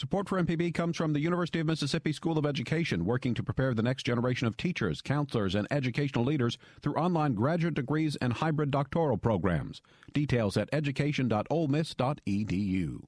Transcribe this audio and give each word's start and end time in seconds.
Support 0.00 0.30
for 0.30 0.42
MPB 0.42 0.72
comes 0.72 0.96
from 0.96 1.12
the 1.12 1.20
University 1.20 1.60
of 1.60 1.66
Mississippi 1.66 2.14
School 2.14 2.38
of 2.38 2.46
Education, 2.46 3.04
working 3.04 3.34
to 3.34 3.42
prepare 3.42 3.74
the 3.74 3.82
next 3.82 4.04
generation 4.04 4.46
of 4.46 4.56
teachers, 4.56 5.02
counselors, 5.02 5.54
and 5.54 5.68
educational 5.70 6.24
leaders 6.24 6.56
through 6.80 6.94
online 6.94 7.34
graduate 7.34 7.74
degrees 7.74 8.16
and 8.16 8.32
hybrid 8.32 8.70
doctoral 8.70 9.18
programs. 9.18 9.82
Details 10.14 10.56
at 10.56 10.70
education.olemiss.edu. 10.72 13.02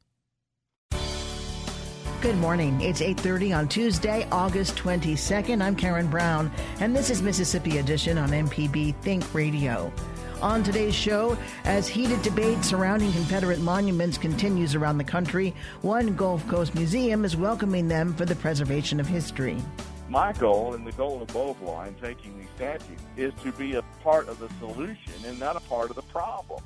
Good 2.20 2.37
morning. 2.37 2.78
It's 2.82 3.01
8:30 3.01 3.56
on 3.56 3.68
Tuesday, 3.68 4.29
August 4.30 4.77
22nd. 4.77 5.62
I'm 5.62 5.74
Karen 5.74 6.10
Brown, 6.10 6.52
and 6.79 6.95
this 6.95 7.09
is 7.09 7.23
Mississippi 7.23 7.79
Edition 7.79 8.18
on 8.18 8.34
MPB 8.34 8.95
Think 9.01 9.32
Radio. 9.32 9.90
On 10.42 10.64
today's 10.64 10.95
show, 10.95 11.38
as 11.64 11.87
heated 11.87 12.20
debate 12.23 12.64
surrounding 12.64 13.12
Confederate 13.12 13.60
monuments 13.60 14.19
continues 14.19 14.74
around 14.74 14.98
the 14.98 15.05
country, 15.05 15.55
one 15.82 16.16
Gulf 16.16 16.45
Coast 16.48 16.74
museum 16.74 17.24
is 17.24 17.37
welcoming 17.37 17.87
them 17.87 18.12
for 18.12 18.24
the 18.24 18.34
preservation 18.34 18.98
of 18.98 19.06
history. 19.06 19.56
My 20.09 20.32
goal 20.32 20.74
and 20.74 20.84
the 20.84 20.91
goal 20.92 21.23
of 21.23 21.32
in 21.87 21.95
taking 21.95 22.37
these 22.37 22.48
statues 22.56 22.98
is 23.16 23.32
to 23.45 23.52
be 23.52 23.74
a 23.74 23.82
part 24.02 24.29
of 24.29 24.40
the 24.40 24.48
solution 24.59 25.13
and 25.24 25.38
not 25.38 25.54
a 25.54 25.60
part 25.60 25.90
of 25.90 25.96
the 25.96 26.02
problem. 26.02 26.60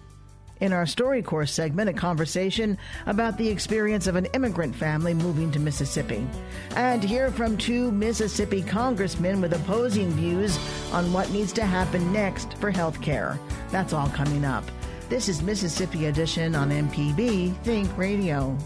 In 0.61 0.73
our 0.73 0.85
StoryCorps 0.85 1.51
segment, 1.51 1.91
a 1.91 1.93
conversation 1.93 2.79
about 3.05 3.37
the 3.37 3.49
experience 3.49 4.07
of 4.07 4.17
an 4.17 4.25
immigrant 4.27 4.75
family 4.75 5.13
moving 5.13 5.51
to 5.53 5.59
Mississippi. 5.59 6.27
And 6.75 7.05
hear 7.05 7.31
from 7.31 7.59
two 7.59 7.93
Mississippi 7.93 8.63
congressmen 8.63 9.43
with 9.43 9.53
opposing 9.53 10.11
views 10.13 10.59
on 10.93 11.13
what 11.13 11.31
needs 11.31 11.53
to 11.55 11.67
happen 11.67 12.11
next 12.11 12.55
for 12.55 12.71
health 12.71 13.03
care. 13.03 13.39
That's 13.71 13.93
all 13.93 14.09
coming 14.09 14.47
up. 14.47 14.65
This 15.11 15.29
is 15.29 15.43
Mississippi 15.43 16.07
Edition 16.07 16.55
on 16.55 16.71
MPB 16.71 17.55
Think 17.59 17.97
Radio. 17.99 18.57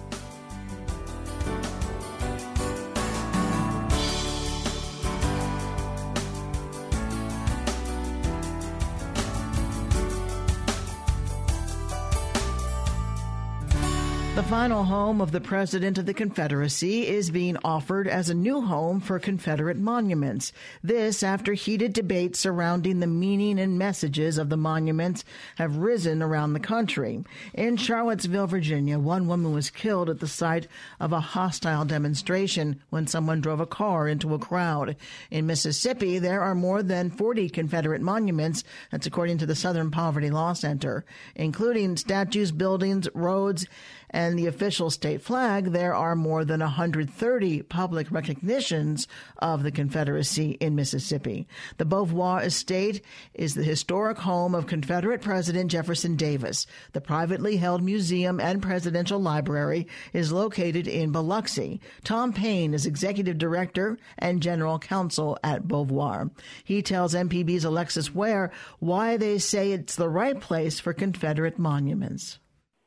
The 14.41 14.47
final 14.47 14.85
home 14.85 15.21
of 15.21 15.33
the 15.33 15.41
President 15.41 15.99
of 15.99 16.07
the 16.07 16.15
Confederacy 16.15 17.07
is 17.07 17.31
being 17.31 17.59
offered 17.63 18.09
as 18.09 18.31
a 18.31 18.35
new 18.35 18.63
home 18.63 18.99
for 18.99 19.19
Confederate 19.19 19.77
monuments. 19.77 20.55
This 20.83 21.23
after 21.23 21.53
heated 21.53 21.93
debates 21.93 22.39
surrounding 22.39 23.01
the 23.01 23.07
meaning 23.07 23.61
and 23.61 23.79
messages 23.79 24.39
of 24.39 24.49
the 24.49 24.57
monuments 24.57 25.25
have 25.57 25.77
risen 25.77 26.23
around 26.23 26.55
the 26.55 26.59
country. 26.59 27.23
In 27.53 27.77
Charlottesville, 27.77 28.47
Virginia, 28.47 28.99
one 28.99 29.29
woman 29.29 29.53
was 29.53 29.69
killed 29.69 30.09
at 30.09 30.21
the 30.21 30.27
site 30.27 30.67
of 30.99 31.13
a 31.13 31.21
hostile 31.21 31.85
demonstration 31.85 32.81
when 32.89 33.07
someone 33.07 33.43
drove 33.43 33.61
a 33.61 33.67
car 33.67 34.09
into 34.09 34.33
a 34.33 34.39
crowd. 34.39 34.97
In 35.31 35.47
Mississippi, 35.47 36.19
there 36.19 36.41
are 36.41 36.55
more 36.55 36.83
than 36.83 37.11
40 37.11 37.51
Confederate 37.51 38.01
monuments, 38.01 38.65
that's 38.91 39.07
according 39.07 39.37
to 39.37 39.47
the 39.47 39.55
Southern 39.55 39.91
Poverty 39.91 40.31
Law 40.31 40.55
Center, 40.55 41.05
including 41.35 41.99
statues, 41.99 42.53
buildings, 42.53 43.07
roads, 43.13 43.67
and 44.11 44.39
the 44.39 44.47
official 44.47 44.91
state 44.91 45.23
flag, 45.23 45.67
there 45.67 45.95
are 45.95 46.17
more 46.17 46.45
than 46.45 46.61
130 46.61 47.63
public 47.63 48.11
recognitions 48.11 49.07
of 49.39 49.63
the 49.63 49.71
Confederacy 49.71 50.53
in 50.61 50.75
Mississippi. 50.75 51.47
The 51.79 51.87
Beauvoir 51.87 52.45
Estate 52.45 53.05
is 53.35 53.55
the 53.55 53.63
historic 53.63 54.19
home 54.19 54.55
of 54.55 54.67
Confederate 54.67 55.23
President 55.23 55.71
Jefferson 55.71 56.17
Davis. 56.17 56.67
The 56.93 57.01
privately 57.01 57.57
held 57.57 57.83
museum 57.83 58.41
and 58.41 58.61
presidential 58.61 59.21
library 59.21 59.87
is 60.13 60.33
located 60.33 60.89
in 60.89 61.13
Biloxi. 61.13 61.81
Tom 62.05 62.33
Payne 62.33 62.75
is 62.75 62.87
executive 62.87 63.39
director 63.39 63.99
and 64.19 64.43
general 64.43 64.79
counsel 64.79 65.39
at 65.45 65.69
Beauvoir. 65.69 66.31
He 66.65 66.83
tells 66.83 67.15
MPB's 67.15 67.65
Alexis 67.65 68.15
Ware 68.15 68.51
why 68.81 69.17
they 69.17 69.39
say 69.39 69.73
it's 69.73 69.97
the 69.97 70.09
right 70.09 70.41
place 70.41 70.81
for 70.81 70.93
Confederate 70.93 71.59
monuments. 71.59 72.39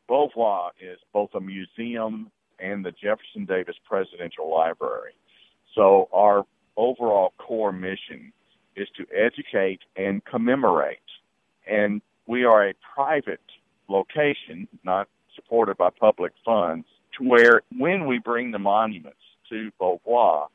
Beauvoir 0.10 0.72
is 0.82 1.00
both 1.14 1.30
a 1.34 1.40
museum 1.40 2.32
and 2.60 2.86
the 2.86 2.92
Jefferson 2.92 3.46
Davis 3.46 3.76
Presidential 3.88 4.52
Library. 4.52 5.14
So 5.76 6.10
our 6.14 6.46
overall 6.78 7.34
core 7.38 7.72
mission 7.72 8.32
is 8.76 8.88
to 8.98 9.06
educate 9.16 9.80
and 9.96 10.24
commemorate. 10.26 10.98
And 11.68 12.02
we 12.28 12.46
are 12.46 12.70
a 12.70 12.74
private 12.96 13.42
location, 13.88 14.68
not 14.84 15.08
supported 15.36 15.78
by 15.78 15.90
public 15.90 16.34
funds, 16.46 16.86
to 17.18 17.28
where 17.28 17.62
when 17.78 18.08
we 18.08 18.20
bring 18.20 18.52
the 18.52 18.60
monuments 18.60 19.18
to 19.50 19.72
Beauvoir, 19.80 20.48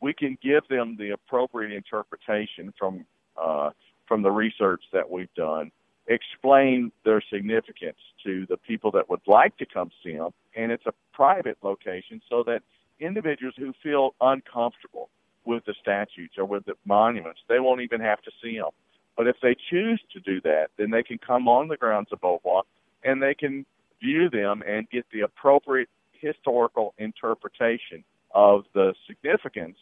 we 0.00 0.12
can 0.12 0.38
give 0.42 0.66
them 0.68 0.96
the 0.98 1.10
appropriate 1.10 1.72
interpretation 1.72 2.72
from 2.78 3.04
uh, 3.42 3.70
from 4.06 4.22
the 4.22 4.30
research 4.30 4.82
that 4.92 5.10
we've 5.10 5.32
done 5.34 5.72
explain 6.06 6.92
their 7.04 7.22
significance 7.32 7.98
to 8.24 8.46
the 8.48 8.56
people 8.56 8.90
that 8.92 9.08
would 9.08 9.20
like 9.26 9.56
to 9.58 9.66
come 9.66 9.90
see 10.02 10.16
them. 10.16 10.30
And 10.56 10.70
it's 10.70 10.86
a 10.86 10.92
private 11.12 11.58
location 11.62 12.20
so 12.28 12.42
that 12.44 12.62
individuals 13.00 13.54
who 13.56 13.72
feel 13.82 14.14
uncomfortable 14.20 15.08
with 15.44 15.64
the 15.66 15.74
statues 15.80 16.30
or 16.38 16.44
with 16.44 16.64
the 16.66 16.74
monuments, 16.84 17.40
they 17.48 17.60
won't 17.60 17.80
even 17.80 18.00
have 18.00 18.22
to 18.22 18.30
see 18.42 18.56
them. 18.56 18.70
But 19.16 19.26
if 19.26 19.36
they 19.42 19.54
choose 19.70 20.00
to 20.12 20.20
do 20.20 20.40
that, 20.42 20.68
then 20.76 20.90
they 20.90 21.02
can 21.02 21.18
come 21.18 21.48
on 21.48 21.68
the 21.68 21.76
grounds 21.76 22.08
of 22.12 22.20
Beauvoir 22.20 22.62
and 23.02 23.22
they 23.22 23.34
can 23.34 23.64
view 24.00 24.28
them 24.28 24.62
and 24.66 24.88
get 24.90 25.06
the 25.12 25.20
appropriate 25.20 25.88
historical 26.12 26.94
interpretation 26.98 28.02
of 28.34 28.64
the 28.74 28.94
significance 29.06 29.76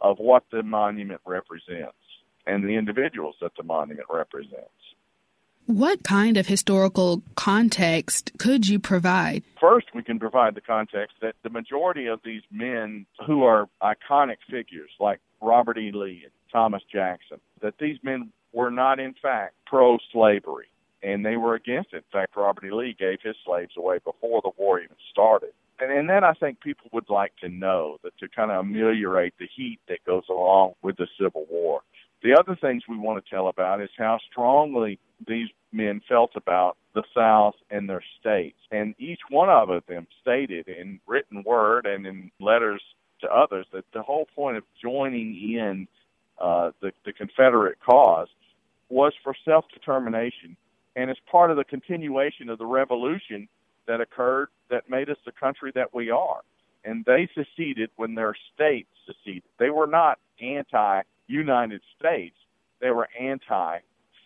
of 0.00 0.18
what 0.18 0.44
the 0.50 0.62
monument 0.62 1.20
represents 1.24 1.94
and 2.46 2.64
the 2.64 2.74
individuals 2.74 3.36
that 3.40 3.52
the 3.56 3.62
monument 3.62 4.08
represents. 4.10 4.81
What 5.66 6.02
kind 6.02 6.36
of 6.36 6.46
historical 6.46 7.22
context 7.36 8.32
could 8.38 8.68
you 8.68 8.78
provide? 8.78 9.42
First, 9.60 9.86
we 9.94 10.02
can 10.02 10.18
provide 10.18 10.54
the 10.54 10.60
context 10.60 11.16
that 11.22 11.36
the 11.42 11.50
majority 11.50 12.06
of 12.06 12.20
these 12.24 12.42
men 12.50 13.06
who 13.26 13.44
are 13.44 13.68
iconic 13.82 14.38
figures 14.50 14.90
like 14.98 15.20
Robert 15.40 15.78
E. 15.78 15.92
Lee 15.92 16.22
and 16.24 16.32
Thomas 16.52 16.82
Jackson, 16.92 17.38
that 17.60 17.78
these 17.78 17.98
men 18.02 18.32
were 18.52 18.70
not 18.70 18.98
in 19.00 19.14
fact 19.14 19.54
pro 19.66 19.98
slavery 20.12 20.66
and 21.02 21.24
they 21.24 21.36
were 21.36 21.54
against 21.54 21.92
it. 21.92 21.96
In 21.96 22.02
fact, 22.12 22.36
Robert 22.36 22.64
E. 22.64 22.70
Lee 22.70 22.96
gave 22.98 23.18
his 23.22 23.36
slaves 23.44 23.72
away 23.76 23.98
before 24.04 24.40
the 24.42 24.50
war 24.56 24.80
even 24.80 24.96
started. 25.10 25.50
And, 25.80 25.90
and 25.90 26.08
then 26.08 26.22
I 26.22 26.32
think 26.34 26.60
people 26.60 26.88
would 26.92 27.08
like 27.08 27.32
to 27.40 27.48
know 27.48 27.98
that 28.02 28.16
to 28.18 28.28
kind 28.28 28.50
of 28.50 28.60
ameliorate 28.60 29.34
the 29.38 29.48
heat 29.54 29.80
that 29.88 30.04
goes 30.04 30.24
along 30.28 30.74
with 30.82 30.96
the 30.96 31.08
Civil 31.18 31.46
War. 31.50 31.82
The 32.22 32.38
other 32.38 32.56
things 32.56 32.84
we 32.88 32.96
want 32.96 33.24
to 33.24 33.30
tell 33.30 33.48
about 33.48 33.80
is 33.80 33.90
how 33.98 34.18
strongly 34.30 34.98
these 35.26 35.48
men 35.72 36.00
felt 36.08 36.32
about 36.36 36.76
the 36.94 37.02
South 37.14 37.54
and 37.70 37.88
their 37.88 38.02
states. 38.20 38.58
And 38.70 38.94
each 38.98 39.20
one 39.28 39.48
of 39.48 39.68
them 39.86 40.06
stated 40.20 40.68
in 40.68 41.00
written 41.06 41.42
word 41.44 41.86
and 41.86 42.06
in 42.06 42.30
letters 42.40 42.82
to 43.22 43.28
others 43.28 43.66
that 43.72 43.84
the 43.92 44.02
whole 44.02 44.26
point 44.34 44.56
of 44.56 44.64
joining 44.80 45.34
in 45.34 45.88
uh, 46.40 46.70
the, 46.80 46.92
the 47.04 47.12
Confederate 47.12 47.78
cause 47.84 48.28
was 48.88 49.12
for 49.22 49.34
self 49.44 49.64
determination 49.72 50.56
and 50.94 51.10
as 51.10 51.16
part 51.30 51.50
of 51.50 51.56
the 51.56 51.64
continuation 51.64 52.48
of 52.50 52.58
the 52.58 52.66
revolution 52.66 53.48
that 53.86 54.00
occurred 54.00 54.48
that 54.70 54.90
made 54.90 55.08
us 55.08 55.16
the 55.24 55.32
country 55.32 55.72
that 55.74 55.94
we 55.94 56.10
are. 56.10 56.40
And 56.84 57.04
they 57.04 57.28
seceded 57.34 57.90
when 57.96 58.14
their 58.14 58.34
states 58.54 58.88
seceded. 59.06 59.44
They 59.58 59.70
were 59.70 59.86
not 59.86 60.18
anti 60.40 61.02
United 61.32 61.80
States, 61.98 62.36
they 62.80 62.90
were 62.90 63.08
anti 63.18 63.78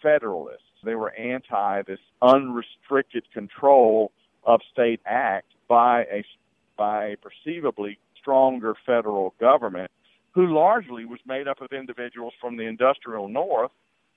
federalists. 0.02 0.62
They 0.84 0.94
were 0.94 1.12
anti 1.12 1.82
this 1.82 2.00
unrestricted 2.20 3.24
control 3.32 4.12
of 4.44 4.60
state 4.72 5.00
act 5.06 5.46
by 5.68 6.02
a 6.02 6.24
by 6.76 7.06
a 7.06 7.16
perceivably 7.16 7.98
stronger 8.20 8.74
federal 8.84 9.34
government 9.40 9.90
who 10.32 10.54
largely 10.54 11.04
was 11.06 11.20
made 11.26 11.48
up 11.48 11.60
of 11.62 11.72
individuals 11.72 12.34
from 12.40 12.56
the 12.56 12.64
industrial 12.64 13.28
north 13.28 13.70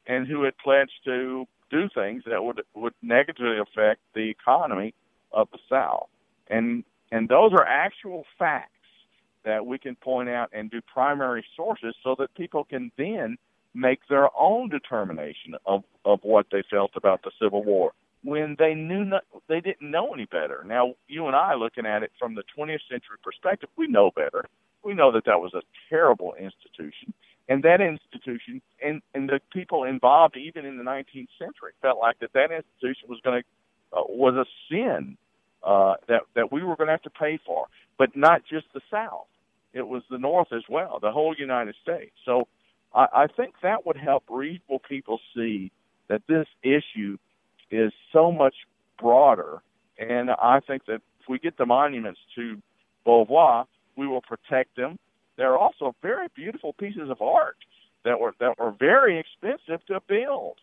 and 0.06 0.28
who 0.28 0.44
had 0.44 0.58
pledged 0.58 1.00
to 1.06 1.46
do 1.72 1.88
things 1.94 2.24
that 2.26 2.44
would 2.44 2.62
would 2.76 2.94
negatively 3.02 3.60
affect 3.60 4.02
the 4.14 4.30
economy 4.30 4.94
of 5.32 5.48
the 5.52 5.60
south 5.70 6.10
and 6.50 6.84
and 7.12 7.30
those 7.30 7.52
are 7.54 7.66
actual 7.66 8.26
facts 8.38 8.79
that 9.50 9.66
we 9.66 9.78
can 9.78 9.96
point 9.96 10.30
out 10.30 10.50
and 10.54 10.72
do 10.72 10.82
primary 10.82 11.46
sources 11.56 11.96
so 12.04 12.16
that 12.20 12.34
people 12.36 12.64
can 12.64 12.92
then 12.98 13.38
make 13.74 14.00
their 14.10 14.30
own 14.38 14.70
determination 14.70 15.56
of, 15.66 15.84
of 16.06 16.20
what 16.24 16.48
they 16.52 16.64
felt 16.70 16.92
about 16.96 17.22
the 17.24 17.32
Civil 17.40 17.64
War 17.64 17.92
when 18.24 18.56
they 18.60 18.74
knew 18.74 19.06
not, 19.06 19.24
they 19.48 19.62
didn't 19.62 19.90
know 19.90 20.14
any 20.14 20.26
better. 20.26 20.64
Now, 20.66 20.96
you 21.08 21.28
and 21.28 21.36
I 21.36 21.54
looking 21.56 21.86
at 21.86 22.04
it 22.04 22.12
from 22.20 22.36
the 22.36 22.44
20th 22.58 22.82
century 22.90 23.18
perspective, 23.24 23.70
we 23.78 23.88
know 23.88 24.12
better. 24.12 24.46
We 24.84 24.94
know 24.94 25.12
that 25.14 25.26
that 25.26 25.40
was 25.40 25.54
a 25.54 25.62
terrible 25.90 26.34
institution, 26.40 27.14
and 27.50 27.64
that 27.64 27.82
institution 27.82 28.62
and 28.84 29.02
and 29.14 29.28
the 29.28 29.42
people 29.52 29.84
involved, 29.84 30.38
even 30.38 30.66
in 30.66 30.78
the 30.78 30.84
19th 30.84 31.28
century, 31.38 31.74
felt 31.82 32.00
like 32.00 32.20
that 32.20 32.32
that 32.34 32.52
institution 32.52 33.10
was 33.10 33.20
going 33.22 33.42
to 33.42 33.98
uh, 33.98 34.04
was 34.08 34.36
a 34.36 34.46
sin 34.70 35.18
uh, 35.64 35.96
that 36.08 36.22
that 36.36 36.52
we 36.52 36.64
were 36.64 36.78
going 36.78 36.88
to 36.88 36.94
have 36.94 37.02
to 37.02 37.10
pay 37.10 37.40
for, 37.46 37.68
but 37.98 38.16
not 38.16 38.44
just 38.50 38.68
the 38.74 38.82
South. 38.90 39.28
It 39.74 39.88
was 39.88 40.04
the 40.10 40.18
North 40.18 40.52
as 40.52 40.64
well, 40.70 41.00
the 41.02 41.12
whole 41.12 41.36
United 41.38 41.76
States. 41.82 42.16
So 42.26 42.48
I, 42.94 43.08
I 43.14 43.28
think 43.28 43.56
that 43.62 43.86
would 43.86 43.98
help 43.98 44.24
reasonable 44.30 44.80
people 44.80 45.20
see 45.36 45.72
that 46.08 46.24
this 46.28 46.48
issue 46.64 47.18
is 47.72 47.92
so 48.12 48.32
much 48.32 48.56
broader. 49.00 49.62
And 49.98 50.32
I 50.32 50.60
think 50.66 50.86
that 50.86 51.02
if 51.20 51.30
we 51.30 51.40
get 51.40 51.58
the 51.58 51.66
monuments 51.66 52.20
to 52.36 52.62
Beauvoir, 53.06 53.66
we 53.96 54.08
will 54.08 54.22
protect 54.22 54.76
them. 54.76 54.98
There 55.38 55.52
are 55.52 55.58
also 55.58 55.96
very 56.02 56.28
beautiful 56.36 56.74
pieces 56.74 57.10
of 57.10 57.22
art 57.22 57.58
that 58.04 58.20
were 58.20 58.34
that 58.40 58.58
were 58.58 58.72
very 58.72 59.20
expensive 59.20 59.86
to 59.88 60.02
build, 60.08 60.58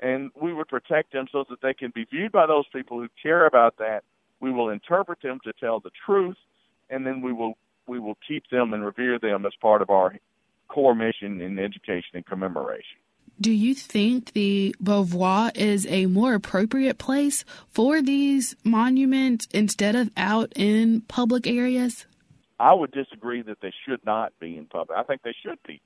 and 0.00 0.30
we 0.40 0.52
would 0.52 0.68
protect 0.68 1.12
them 1.12 1.26
so 1.30 1.44
that 1.48 1.60
they 1.62 1.74
can 1.74 1.92
be 1.94 2.04
viewed 2.04 2.32
by 2.32 2.46
those 2.46 2.64
people 2.72 2.98
who 2.98 3.08
care 3.20 3.46
about 3.46 3.78
that. 3.78 4.02
We 4.40 4.52
will 4.52 4.68
interpret 4.68 5.22
them 5.22 5.38
to 5.44 5.52
tell 5.52 5.80
the 5.80 5.90
truth, 6.04 6.36
and 6.90 7.06
then 7.06 7.20
we 7.20 7.32
will 7.32 7.54
we 7.86 7.98
will 7.98 8.16
keep 8.26 8.48
them 8.50 8.72
and 8.72 8.84
revere 8.84 9.18
them 9.18 9.46
as 9.46 9.52
part 9.60 9.82
of 9.82 9.90
our 9.90 10.14
core 10.68 10.94
mission 10.94 11.40
in 11.40 11.58
education 11.58 12.14
and 12.14 12.26
commemoration. 12.26 12.98
Do 13.40 13.50
you 13.50 13.74
think 13.74 14.32
the 14.32 14.74
Beauvoir 14.82 15.50
is 15.56 15.86
a 15.86 16.06
more 16.06 16.34
appropriate 16.34 16.98
place 16.98 17.44
for 17.70 18.00
these 18.00 18.54
monuments 18.62 19.48
instead 19.52 19.96
of 19.96 20.10
out 20.16 20.52
in 20.54 21.00
public 21.02 21.46
areas? 21.46 22.06
I 22.60 22.74
would 22.74 22.92
disagree 22.92 23.42
that 23.42 23.60
they 23.60 23.72
should 23.84 24.04
not 24.06 24.32
be 24.38 24.56
in 24.56 24.66
public. 24.66 24.96
I 24.96 25.02
think 25.02 25.22
they 25.22 25.34
should 25.42 25.58
be. 25.66 25.80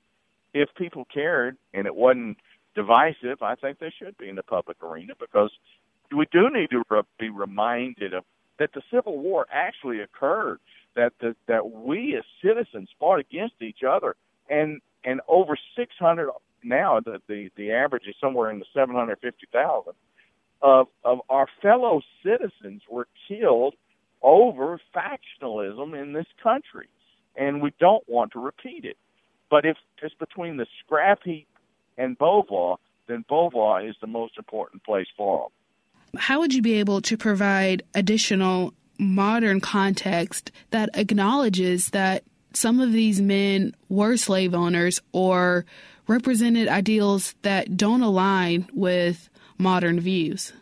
If 0.53 0.69
people 0.75 1.05
cared 1.11 1.57
and 1.73 1.87
it 1.87 1.95
wasn't 1.95 2.37
divisive, 2.75 3.41
I 3.41 3.55
think 3.55 3.79
they 3.79 3.91
should 3.97 4.17
be 4.17 4.29
in 4.29 4.35
the 4.35 4.43
public 4.43 4.77
arena 4.83 5.13
because 5.19 5.51
we 6.15 6.27
do 6.31 6.49
need 6.51 6.69
to 6.69 6.83
be 7.17 7.29
reminded 7.29 8.13
of 8.13 8.23
that 8.59 8.73
the 8.73 8.81
Civil 8.91 9.17
War 9.17 9.47
actually 9.51 10.01
occurred. 10.01 10.59
That 10.97 11.13
the, 11.21 11.35
that 11.47 11.71
we 11.71 12.17
as 12.17 12.25
citizens 12.43 12.89
fought 12.99 13.19
against 13.19 13.61
each 13.61 13.79
other, 13.87 14.15
and 14.49 14.81
and 15.05 15.21
over 15.27 15.57
600 15.77 16.29
now 16.63 16.99
the 16.99 17.21
the, 17.27 17.49
the 17.55 17.71
average 17.71 18.03
is 18.07 18.15
somewhere 18.19 18.51
in 18.51 18.59
the 18.59 18.65
750,000 18.73 19.93
of 20.61 20.87
of 21.03 21.19
our 21.29 21.47
fellow 21.61 22.01
citizens 22.23 22.81
were 22.89 23.07
killed 23.27 23.75
over 24.21 24.79
factionalism 24.95 25.99
in 25.99 26.13
this 26.13 26.25
country, 26.41 26.87
and 27.35 27.61
we 27.61 27.71
don't 27.79 28.03
want 28.07 28.31
to 28.33 28.39
repeat 28.39 28.83
it. 28.83 28.97
But 29.49 29.65
if 29.65 29.77
it's 30.01 30.15
between 30.15 30.57
the 30.57 30.65
scrap 30.79 31.19
heap 31.23 31.47
and 31.97 32.17
Beauvoir, 32.17 32.77
then 33.07 33.23
Beauvoir 33.29 33.87
is 33.87 33.95
the 34.01 34.07
most 34.07 34.37
important 34.37 34.83
place 34.83 35.07
for 35.15 35.49
them. 36.13 36.19
How 36.19 36.39
would 36.39 36.53
you 36.53 36.61
be 36.61 36.79
able 36.79 37.01
to 37.01 37.17
provide 37.17 37.83
additional 37.93 38.73
modern 38.99 39.61
context 39.61 40.51
that 40.71 40.89
acknowledges 40.93 41.89
that 41.89 42.23
some 42.53 42.79
of 42.79 42.91
these 42.91 43.21
men 43.21 43.75
were 43.89 44.17
slave 44.17 44.53
owners 44.53 44.99
or 45.11 45.65
represented 46.07 46.67
ideals 46.67 47.35
that 47.41 47.77
don't 47.77 48.01
align 48.01 48.67
with 48.73 49.29
modern 49.57 49.99
views? 49.99 50.53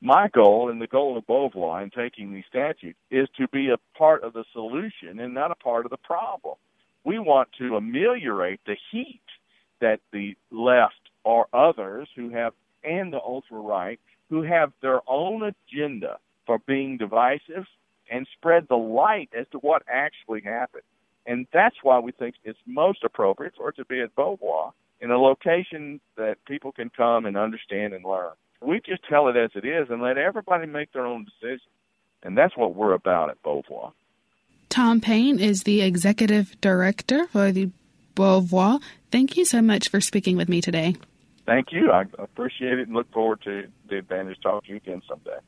My 0.00 0.28
goal 0.28 0.70
and 0.70 0.80
the 0.80 0.86
goal 0.86 1.16
of 1.16 1.26
Beauvoir 1.26 1.82
in 1.82 1.90
taking 1.90 2.32
these 2.32 2.44
statutes 2.48 2.98
is 3.10 3.28
to 3.38 3.48
be 3.48 3.70
a 3.70 3.98
part 3.98 4.22
of 4.22 4.34
the 4.34 4.44
solution 4.52 5.18
and 5.18 5.34
not 5.34 5.50
a 5.50 5.56
part 5.56 5.84
of 5.84 5.90
the 5.90 5.96
problem. 5.96 6.56
We 7.04 7.18
want 7.18 7.48
to 7.58 7.76
ameliorate 7.76 8.60
the 8.66 8.76
heat 8.90 9.22
that 9.80 10.00
the 10.12 10.36
left 10.50 10.94
or 11.24 11.46
others 11.52 12.08
who 12.14 12.30
have, 12.30 12.52
and 12.84 13.12
the 13.12 13.20
ultra 13.20 13.58
right, 13.58 13.98
who 14.28 14.42
have 14.42 14.72
their 14.80 15.00
own 15.08 15.42
agenda 15.42 16.18
for 16.46 16.58
being 16.66 16.96
divisive 16.96 17.66
and 18.10 18.26
spread 18.36 18.66
the 18.68 18.76
light 18.76 19.30
as 19.36 19.46
to 19.52 19.58
what 19.58 19.82
actually 19.92 20.40
happened. 20.42 20.82
And 21.26 21.46
that's 21.52 21.76
why 21.82 21.98
we 21.98 22.12
think 22.12 22.36
it's 22.44 22.58
most 22.66 23.02
appropriate 23.04 23.54
for 23.56 23.70
it 23.70 23.76
to 23.76 23.84
be 23.84 24.00
at 24.00 24.14
Beauvoir 24.14 24.72
in 25.00 25.10
a 25.10 25.18
location 25.18 26.00
that 26.16 26.36
people 26.46 26.72
can 26.72 26.90
come 26.90 27.26
and 27.26 27.36
understand 27.36 27.92
and 27.92 28.04
learn. 28.04 28.32
We 28.62 28.80
just 28.80 29.02
tell 29.08 29.28
it 29.28 29.36
as 29.36 29.50
it 29.54 29.64
is 29.64 29.88
and 29.90 30.00
let 30.00 30.18
everybody 30.18 30.66
make 30.66 30.92
their 30.92 31.04
own 31.04 31.24
decision. 31.24 31.66
And 32.22 32.38
that's 32.38 32.56
what 32.56 32.74
we're 32.74 32.94
about 32.94 33.30
at 33.30 33.42
Beauvoir. 33.42 33.92
Tom 34.68 35.00
Payne 35.00 35.38
is 35.38 35.64
the 35.64 35.82
executive 35.82 36.58
director 36.60 37.26
for 37.28 37.52
the 37.52 37.70
Beauvoir. 38.14 38.80
Thank 39.10 39.36
you 39.36 39.44
so 39.44 39.60
much 39.60 39.88
for 39.88 40.00
speaking 40.00 40.36
with 40.36 40.48
me 40.48 40.60
today. 40.60 40.96
Thank 41.44 41.68
you. 41.70 41.92
I 41.92 42.04
appreciate 42.18 42.78
it 42.78 42.88
and 42.88 42.96
look 42.96 43.10
forward 43.12 43.40
to 43.44 43.68
the 43.88 43.98
advantage 43.98 44.38
talking 44.42 44.66
to 44.66 44.70
you 44.72 44.76
again 44.76 45.02
someday. 45.08 45.38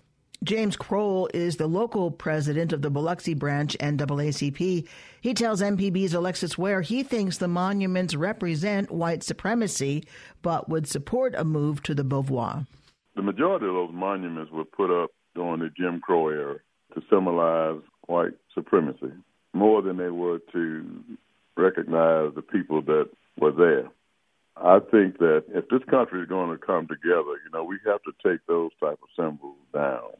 James 0.44 0.76
Crowell 0.76 1.28
is 1.34 1.56
the 1.56 1.66
local 1.66 2.12
president 2.12 2.72
of 2.72 2.80
the 2.80 2.90
Biloxi 2.90 3.34
branch 3.34 3.76
NAACP. 3.80 4.86
He 5.20 5.34
tells 5.34 5.60
MPB's 5.60 6.14
Alexis 6.14 6.56
Ware 6.56 6.80
he 6.80 7.02
thinks 7.02 7.38
the 7.38 7.48
monuments 7.48 8.14
represent 8.14 8.92
white 8.92 9.24
supremacy, 9.24 10.04
but 10.40 10.68
would 10.68 10.86
support 10.86 11.34
a 11.34 11.44
move 11.44 11.82
to 11.82 11.94
the 11.94 12.04
Beauvoir. 12.04 12.66
The 13.16 13.22
majority 13.22 13.66
of 13.66 13.74
those 13.74 13.90
monuments 13.92 14.52
were 14.52 14.64
put 14.64 14.90
up 14.90 15.10
during 15.34 15.58
the 15.58 15.70
Jim 15.76 16.00
Crow 16.00 16.28
era 16.28 16.58
to 16.94 17.02
symbolize 17.10 17.80
white 18.06 18.34
supremacy 18.54 19.12
more 19.52 19.82
than 19.82 19.96
they 19.96 20.10
were 20.10 20.38
to 20.52 21.04
recognize 21.56 22.32
the 22.36 22.42
people 22.42 22.80
that 22.82 23.10
were 23.40 23.50
there. 23.50 23.90
I 24.56 24.78
think 24.78 25.18
that 25.18 25.44
if 25.48 25.68
this 25.68 25.82
country 25.90 26.22
is 26.22 26.28
going 26.28 26.56
to 26.56 26.64
come 26.64 26.86
together, 26.86 27.34
you 27.44 27.50
know, 27.52 27.64
we 27.64 27.78
have 27.86 28.02
to 28.04 28.12
take 28.24 28.40
those 28.46 28.70
type 28.80 28.98
of 29.02 29.08
symbols 29.16 29.56
down 29.74 30.12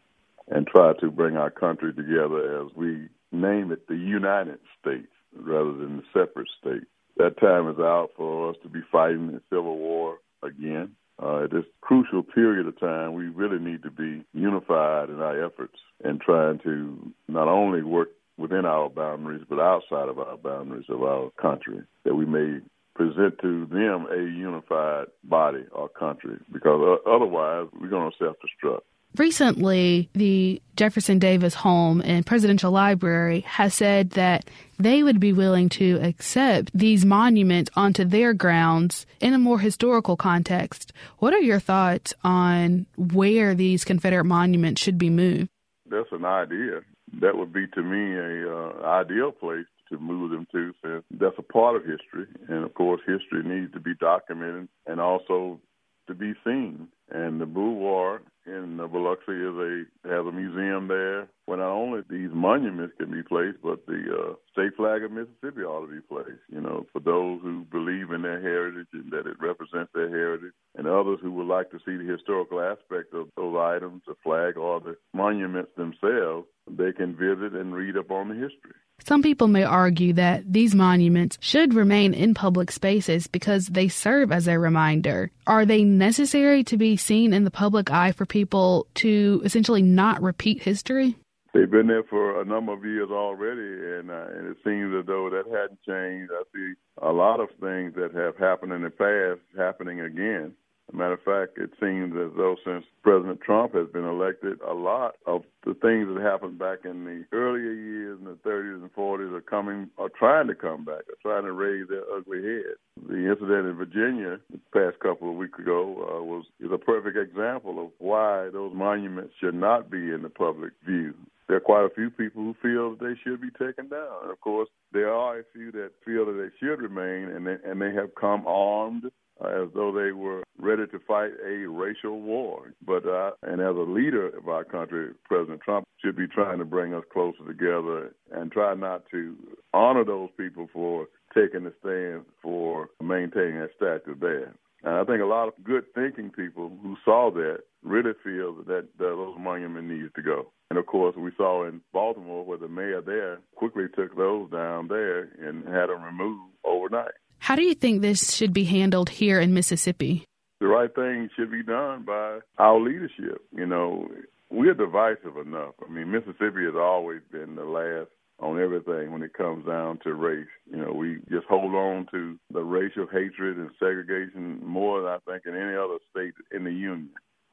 and 0.51 0.67
try 0.67 0.93
to 1.01 1.11
bring 1.11 1.37
our 1.37 1.51
country 1.51 1.93
together 1.93 2.63
as 2.63 2.75
we 2.75 3.09
name 3.33 3.73
it 3.73 3.87
the 3.89 3.97
United 3.97 4.59
States 4.81 5.09
rather 5.37 5.73
than 5.73 5.99
the 5.99 6.03
separate 6.13 6.49
states. 6.61 6.87
That 7.17 7.41
time 7.41 7.69
is 7.69 7.79
out 7.79 8.11
for 8.17 8.51
us 8.51 8.57
to 8.63 8.69
be 8.69 8.81
fighting 8.91 9.33
the 9.33 9.43
Civil 9.51 9.77
War 9.77 10.19
again. 10.43 10.93
Uh, 11.21 11.45
at 11.45 11.51
this 11.51 11.65
crucial 11.81 12.23
period 12.23 12.67
of 12.67 12.79
time, 12.79 13.13
we 13.15 13.27
really 13.27 13.59
need 13.59 13.83
to 13.83 13.91
be 13.91 14.25
unified 14.33 15.11
in 15.11 15.21
our 15.21 15.45
efforts 15.45 15.77
and 16.05 16.21
trying 16.21 16.61
to 16.61 17.13
not 17.27 17.49
only 17.49 17.83
work 17.83 18.09
within 18.37 18.65
our 18.65 18.89
boundaries, 18.89 19.43
but 19.49 19.59
outside 19.59 20.09
of 20.09 20.19
our 20.21 20.37
boundaries 20.37 20.87
of 20.89 21.03
our 21.03 21.31
country, 21.31 21.81
that 22.05 22.15
we 22.15 22.25
may 22.25 22.61
present 22.95 23.37
to 23.41 23.67
them 23.67 24.07
a 24.13 24.17
unified 24.17 25.07
body 25.25 25.65
or 25.73 25.89
country, 25.89 26.37
because 26.53 27.01
otherwise 27.05 27.67
we're 27.81 27.89
going 27.89 28.11
to 28.11 28.17
self-destruct. 28.17 28.83
Recently, 29.17 30.11
the 30.13 30.63
Jefferson 30.77 31.19
Davis 31.19 31.55
Home 31.55 32.01
and 32.05 32.25
Presidential 32.25 32.71
Library 32.71 33.41
has 33.41 33.75
said 33.75 34.11
that 34.11 34.45
they 34.79 35.03
would 35.03 35.19
be 35.19 35.33
willing 35.33 35.69
to 35.71 35.99
accept 36.03 36.71
these 36.73 37.05
monuments 37.05 37.71
onto 37.75 38.05
their 38.05 38.33
grounds 38.33 39.07
in 39.21 39.35
a 39.35 39.39
more 39.39 39.59
historical 39.59 40.17
context. 40.17 40.93
What 41.19 41.35
are 41.35 41.41
your 41.41 41.59
thoughts 41.59 42.15
on 42.23 42.87
where 42.97 43.55
these 43.55 43.85
Confederate 43.85 44.25
monuments 44.25 44.81
should 44.81 44.99
be 44.99 45.11
moved? 45.11 45.49
That's 45.91 46.13
an 46.13 46.25
idea. 46.25 46.83
That 47.21 47.37
would 47.37 47.53
be 47.53 47.67
to 47.75 47.83
me 47.83 48.15
a 48.15 48.55
uh, 48.55 48.87
ideal 48.87 49.33
place 49.33 49.67
to 49.89 49.99
move 49.99 50.31
them 50.31 50.47
to 50.53 50.73
since 50.85 51.05
that's 51.11 51.39
a 51.39 51.43
part 51.43 51.77
of 51.77 51.83
history. 51.83 52.27
And 52.49 52.65
of 52.65 52.75
course, 52.75 53.01
history 53.07 53.43
needs 53.43 53.73
to 53.73 53.81
be 53.81 53.95
documented 53.99 54.69
and 54.87 55.01
also 55.01 55.61
to 56.07 56.15
be 56.15 56.35
seen. 56.45 56.89
And 57.11 57.41
the 57.41 57.47
Beauvoir 57.47 58.21
in 58.47 58.77
Biloxi 58.77 59.33
is 59.33 59.57
a 59.57 60.09
has 60.09 60.27
a 60.27 60.33
museum 60.33 60.89
there 60.89 61.29
where 61.47 61.59
not 61.59 61.73
only 61.73 62.03
these 62.09 62.31
monuments 62.33 62.95
can 62.99 63.11
be 63.11 63.23
placed, 63.23 63.59
but 63.63 63.87
the 63.87 64.05
uh, 64.13 64.35
state 64.53 64.77
flag 64.77 65.03
of 65.03 65.13
Mississippi 65.13 65.63
ought 65.63 65.87
to 65.87 65.93
be 65.93 66.01
placed. 66.01 66.45
You 66.49 66.61
know, 66.61 66.87
for 66.93 67.01
those 67.01 67.41
who 67.43 67.65
believe 67.71 68.11
in 68.11 68.23
their 68.23 68.41
heritage 68.41 68.89
and 68.93 69.11
that 69.13 69.27
it 69.27 69.41
represents 69.41 69.91
their 69.95 70.09
heritage, 70.09 70.53
and 70.77 70.87
others 70.87 71.19
who 71.23 71.33
would 71.33 71.47
like 71.47 71.71
to 71.71 71.79
see 71.79 71.97
the 71.97 72.11
historical 72.11 72.61
aspect 72.61 73.15
of 73.15 73.29
those 73.37 73.57
items, 73.59 74.03
the 74.07 74.15
flag 74.23 74.57
or 74.57 74.81
the 74.81 74.97
monuments 75.15 75.71
themselves, 75.77 76.47
they 76.77 76.93
can 76.93 77.15
visit 77.15 77.53
and 77.55 77.75
read 77.75 77.97
up 77.97 78.11
on 78.11 78.29
the 78.29 78.35
history. 78.35 78.75
Some 79.07 79.23
people 79.23 79.47
may 79.47 79.63
argue 79.63 80.13
that 80.15 80.53
these 80.53 80.75
monuments 80.75 81.39
should 81.41 81.73
remain 81.73 82.15
in 82.15 82.35
public 82.35 82.73
spaces 82.73 83.27
because 83.29 83.67
they 83.67 83.89
serve 83.89 84.33
as 84.33 84.49
a 84.49 84.59
reminder. 84.59 85.31
Are 85.47 85.65
they 85.65 85.85
necessary 85.85 86.65
to 86.65 86.77
be 86.77 86.97
seen 86.97 87.33
in 87.33 87.45
the 87.45 87.51
public 87.51 87.91
eye 87.91 88.13
for 88.13 88.27
people 88.27 88.87
to 88.97 89.41
essentially 89.45 89.83
not 89.83 90.21
repeat 90.21 90.63
history? 90.63 91.17
they've 91.59 91.71
been 91.71 91.87
there 91.87 92.05
for 92.05 92.41
a 92.41 92.45
number 92.45 92.73
of 92.73 92.85
years 92.85 93.11
already, 93.11 93.99
and, 93.99 94.11
uh, 94.11 94.27
and 94.37 94.47
it 94.49 94.57
seems 94.65 94.95
as 94.99 95.07
though 95.07 95.31
that 95.31 95.47
hadn't 95.47 95.83
changed. 95.83 96.31
I 96.33 96.43
see 96.55 96.73
a 97.03 97.13
lot 97.13 97.41
of 97.41 97.49
things 97.61 97.95
that 97.95 98.13
have 98.15 98.37
happened 98.37 98.73
in 98.73 98.83
the 98.83 98.91
past 98.91 99.41
happening 99.57 100.01
again. 100.01 100.55
A 100.93 100.97
matter 100.97 101.15
of 101.15 101.23
fact, 101.23 101.59
it 101.59 101.71
seems 101.79 102.17
as 102.17 102.33
though 102.37 102.57
since 102.65 102.85
President 103.03 103.41
Trump 103.43 103.75
has 103.75 103.89
been 103.89 104.05
elected, 104.07 104.59
a 104.63 104.73
lot 104.73 105.17
of 105.27 105.43
the 105.65 105.75
things 105.75 106.09
that 106.09 106.23
happened 106.23 106.59
back 106.59 106.85
in 106.85 107.05
the 107.05 107.25
earlier 107.37 107.73
years 107.73 108.19
in 108.19 108.25
the 108.25 108.39
30s 108.49 108.81
and 108.81 108.95
40s 108.95 109.35
are 109.35 109.43
coming, 109.43 109.91
are 109.99 110.09
trying 110.09 110.47
to 110.47 110.55
come 110.55 110.85
back, 110.85 111.03
are 111.09 111.21
trying 111.23 111.45
to 111.45 111.53
raise 111.53 111.89
their 111.89 112.05
ugly 112.17 112.43
head. 112.43 112.77
The 113.07 113.31
incident 113.31 113.67
in 113.67 113.75
Virginia 113.75 114.41
the 114.51 114.61
past 114.73 114.99
couple 115.01 115.31
of 115.31 115.37
weeks 115.37 115.59
ago 115.59 115.93
uh, 116.09 116.25
was 116.25 116.47
is 116.59 116.73
a 116.73 116.79
perfect 116.79 117.19
example 117.19 117.85
of 117.85 117.91
why 117.99 118.49
those 118.51 118.73
monuments 118.75 119.35
should 119.41 119.55
not 119.55 119.91
be 119.91 120.11
in 120.11 120.23
the 120.23 120.31
public 120.31 120.73
view 120.87 121.15
there 121.49 121.57
are 121.57 121.61
quite 121.61 121.85
a 121.85 121.95
few 121.95 122.11
people 122.11 122.43
who 122.43 122.55
feel 122.63 122.91
that 122.91 123.01
they 123.01 123.19
should 123.25 123.41
be 123.41 123.51
taken 123.51 123.89
down. 123.89 124.23
And 124.23 124.31
of 124.31 124.39
course, 124.43 124.69
there 124.93 125.13
are 125.13 125.39
a 125.39 125.45
few 125.55 125.73
that 125.73 125.93
feel 126.05 126.27
that 126.27 126.33
they 126.35 126.55
should 126.61 126.81
remain, 126.83 127.35
and 127.35 127.47
they, 127.47 127.57
and 127.65 127.81
they 127.81 127.93
have 127.95 128.15
come 128.15 128.47
armed 128.47 129.05
as 129.41 129.69
though 129.75 129.93
they 129.93 130.13
were 130.13 130.43
ready 130.59 130.87
to 130.87 130.99
fight 131.07 131.31
a 131.45 131.67
racial 131.69 132.21
war. 132.21 132.73
But 132.85 133.07
uh, 133.07 133.33
and 133.43 133.61
as 133.61 133.77
a 133.77 133.91
leader 133.91 134.29
of 134.37 134.49
our 134.49 134.65
country, 134.65 135.13
President 135.25 135.61
Trump 135.63 135.87
should 136.03 136.17
be 136.17 136.27
trying 136.27 136.59
to 136.59 136.65
bring 136.65 136.95
us 136.95 137.05
closer 137.13 137.45
together 137.47 138.15
and 138.33 138.51
try 138.51 138.75
not 138.75 139.05
to 139.11 139.37
honor 139.73 140.05
those 140.05 140.31
people 140.37 140.69
for 140.73 141.07
taking 141.35 141.65
the 141.65 141.73
stand 141.81 142.25
for 142.43 142.91
maintaining 143.03 143.61
that 143.61 143.71
status 143.77 144.17
there. 144.21 144.55
And 144.85 144.95
I 144.95 145.05
think 145.05 145.21
a 145.21 145.27
lot 145.27 145.49
of 145.49 145.65
good 145.65 145.85
thinking 145.95 146.31
people 146.31 146.71
who 146.83 146.97
saw 147.05 147.31
that 147.33 147.61
really 147.83 148.13
feel 148.23 148.55
that, 148.55 148.67
that, 148.67 148.89
those 148.99 149.35
monuments 149.39 149.91
need 149.91 150.11
to 150.15 150.23
go. 150.23 150.53
And 150.71 150.79
of 150.79 150.87
course, 150.87 151.17
we 151.17 151.31
saw 151.37 151.67
in 151.67 151.81
Baltimore 151.93 152.45
where 152.45 152.59
the 152.59 152.69
mayor 152.69 153.01
there 153.01 153.39
quickly 153.57 153.87
took 153.95 154.17
those 154.17 154.51
down 154.51 154.89
there 154.89 155.31
and 155.41 155.67
had 155.67 155.89
them 155.89 156.03
removed 156.03 156.53
overnight. 156.65 157.13
How 157.39 157.57
do 157.57 157.63
you 157.63 157.75
think 157.75 158.03
this 158.03 158.35
should 158.35 158.53
be 158.53 158.65
handled 158.65 159.09
here 159.09 159.41
in 159.41 159.55
Mississippi? 159.55 160.25
The 160.61 160.67
right 160.67 160.93
thing 160.95 161.31
should 161.37 161.51
be 161.51 161.63
done 161.63 162.05
by 162.05 162.41
our 162.59 162.81
leadership. 162.81 163.43
You 163.53 163.67
know, 163.67 164.09
we're 164.51 164.75
divisive 164.75 165.37
enough. 165.37 165.75
I 165.87 165.91
mean, 165.91 166.11
Mississippi 166.11 166.65
has 166.65 166.75
always 166.75 167.21
been 167.31 167.55
the 167.55 167.65
last 167.65 168.11
on 168.41 168.61
everything 168.61 169.13
when 169.13 169.23
it 169.23 169.35
comes 169.35 169.67
down 169.67 169.99
to 170.05 170.15
race. 170.15 170.47
You 170.71 170.79
know, 170.79 170.93
we 170.93 171.19
just 171.31 171.47
hold 171.49 171.75
on 171.75 172.07
to 172.13 172.39
the 172.53 172.63
racial 172.63 173.07
hatred 173.07 173.57
and 173.57 173.71
segregation 173.79 174.61
more 174.65 175.01
than 175.01 175.11
I 175.11 175.19
think 175.27 175.45
in 175.47 175.55
any 175.55 175.77
other 175.77 175.99
state 176.11 176.35
in 176.53 176.65
the 176.65 176.73
union. 176.73 177.11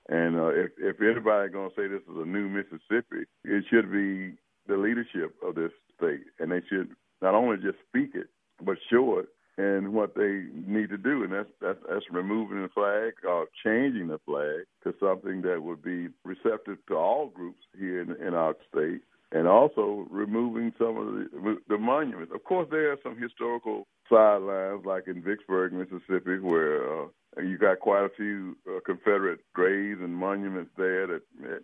And 0.07 0.35
uh, 0.35 0.49
if 0.49 0.71
if 0.77 1.01
anybody 1.01 1.51
going 1.51 1.69
to 1.69 1.75
say 1.75 1.87
this 1.87 2.03
is 2.03 2.17
a 2.17 2.25
new 2.25 2.47
Mississippi, 2.47 3.25
it 3.43 3.65
should 3.69 3.91
be 3.91 4.37
the 4.67 4.77
leadership 4.77 5.35
of 5.43 5.55
this 5.55 5.71
state, 5.97 6.25
and 6.39 6.51
they 6.51 6.61
should 6.69 6.89
not 7.21 7.33
only 7.33 7.57
just 7.57 7.77
speak 7.89 8.11
it, 8.13 8.27
but 8.61 8.77
show 8.91 9.19
it 9.19 9.29
and 9.57 9.93
what 9.93 10.15
they 10.15 10.43
need 10.67 10.89
to 10.89 10.97
do, 10.97 11.23
and 11.23 11.31
that's 11.31 11.49
that's, 11.61 11.79
that's 11.89 12.05
removing 12.11 12.61
the 12.61 12.69
flag 12.69 13.13
or 13.27 13.47
changing 13.63 14.07
the 14.07 14.19
flag 14.25 14.65
to 14.83 14.93
something 14.99 15.41
that 15.43 15.63
would 15.63 15.81
be 15.81 16.09
receptive 16.23 16.77
to 16.87 16.95
all 16.95 17.27
groups 17.27 17.61
here 17.77 18.01
in, 18.01 18.15
in 18.25 18.33
our 18.33 18.55
state, 18.69 19.01
and 19.31 19.47
also 19.47 20.07
removing 20.09 20.73
some 20.77 20.97
of 20.97 21.05
the, 21.15 21.57
the 21.69 21.77
monuments. 21.77 22.33
Of 22.35 22.43
course, 22.43 22.67
there 22.69 22.91
are 22.91 22.99
some 23.01 23.17
historical 23.17 23.87
sidelines, 24.09 24.85
like 24.85 25.07
in 25.07 25.23
Vicksburg, 25.23 25.73
Mississippi, 25.73 26.39
where 26.39 27.03
uh, 27.03 27.07
you 27.41 27.57
got 27.57 27.79
quite 27.79 28.05
a 28.05 28.15
few 28.15 28.57
uh, 28.67 28.79
Confederate 28.85 29.39
graves 29.53 30.01
and 30.01 30.13
monuments 30.13 30.71
there 30.77 31.07
that 31.07 31.21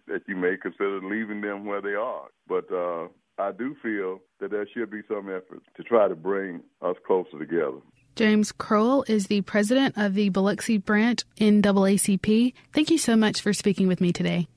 that 0.08 0.22
you 0.28 0.36
may 0.36 0.56
consider 0.62 1.02
leaving 1.04 1.42
them 1.42 1.66
where 1.66 1.82
they 1.82 1.96
are. 1.96 2.28
But 2.48 2.72
uh, 2.72 3.08
I 3.42 3.52
do 3.52 3.76
feel 3.82 4.22
that 4.40 4.52
there 4.52 4.68
should 4.72 4.92
be 4.92 5.02
some 5.08 5.28
effort 5.28 5.64
to 5.76 5.84
try 5.84 6.08
to 6.08 6.16
bring 6.16 6.62
us 6.84 6.96
closer 7.08 7.40
together. 7.40 7.78
James 8.16 8.52
Crowell 8.52 9.04
is 9.08 9.28
the 9.28 9.42
president 9.42 9.98
of 9.98 10.14
the 10.14 10.30
Biloxi 10.30 10.78
branch 10.78 11.24
NAACP. 11.40 12.54
Thank 12.72 12.92
you 12.92 13.00
so 13.00 13.16
much 13.16 13.42
for 13.42 13.52
speaking 13.52 13.88
with 13.88 14.00
me 14.00 14.14
today. 14.14 14.48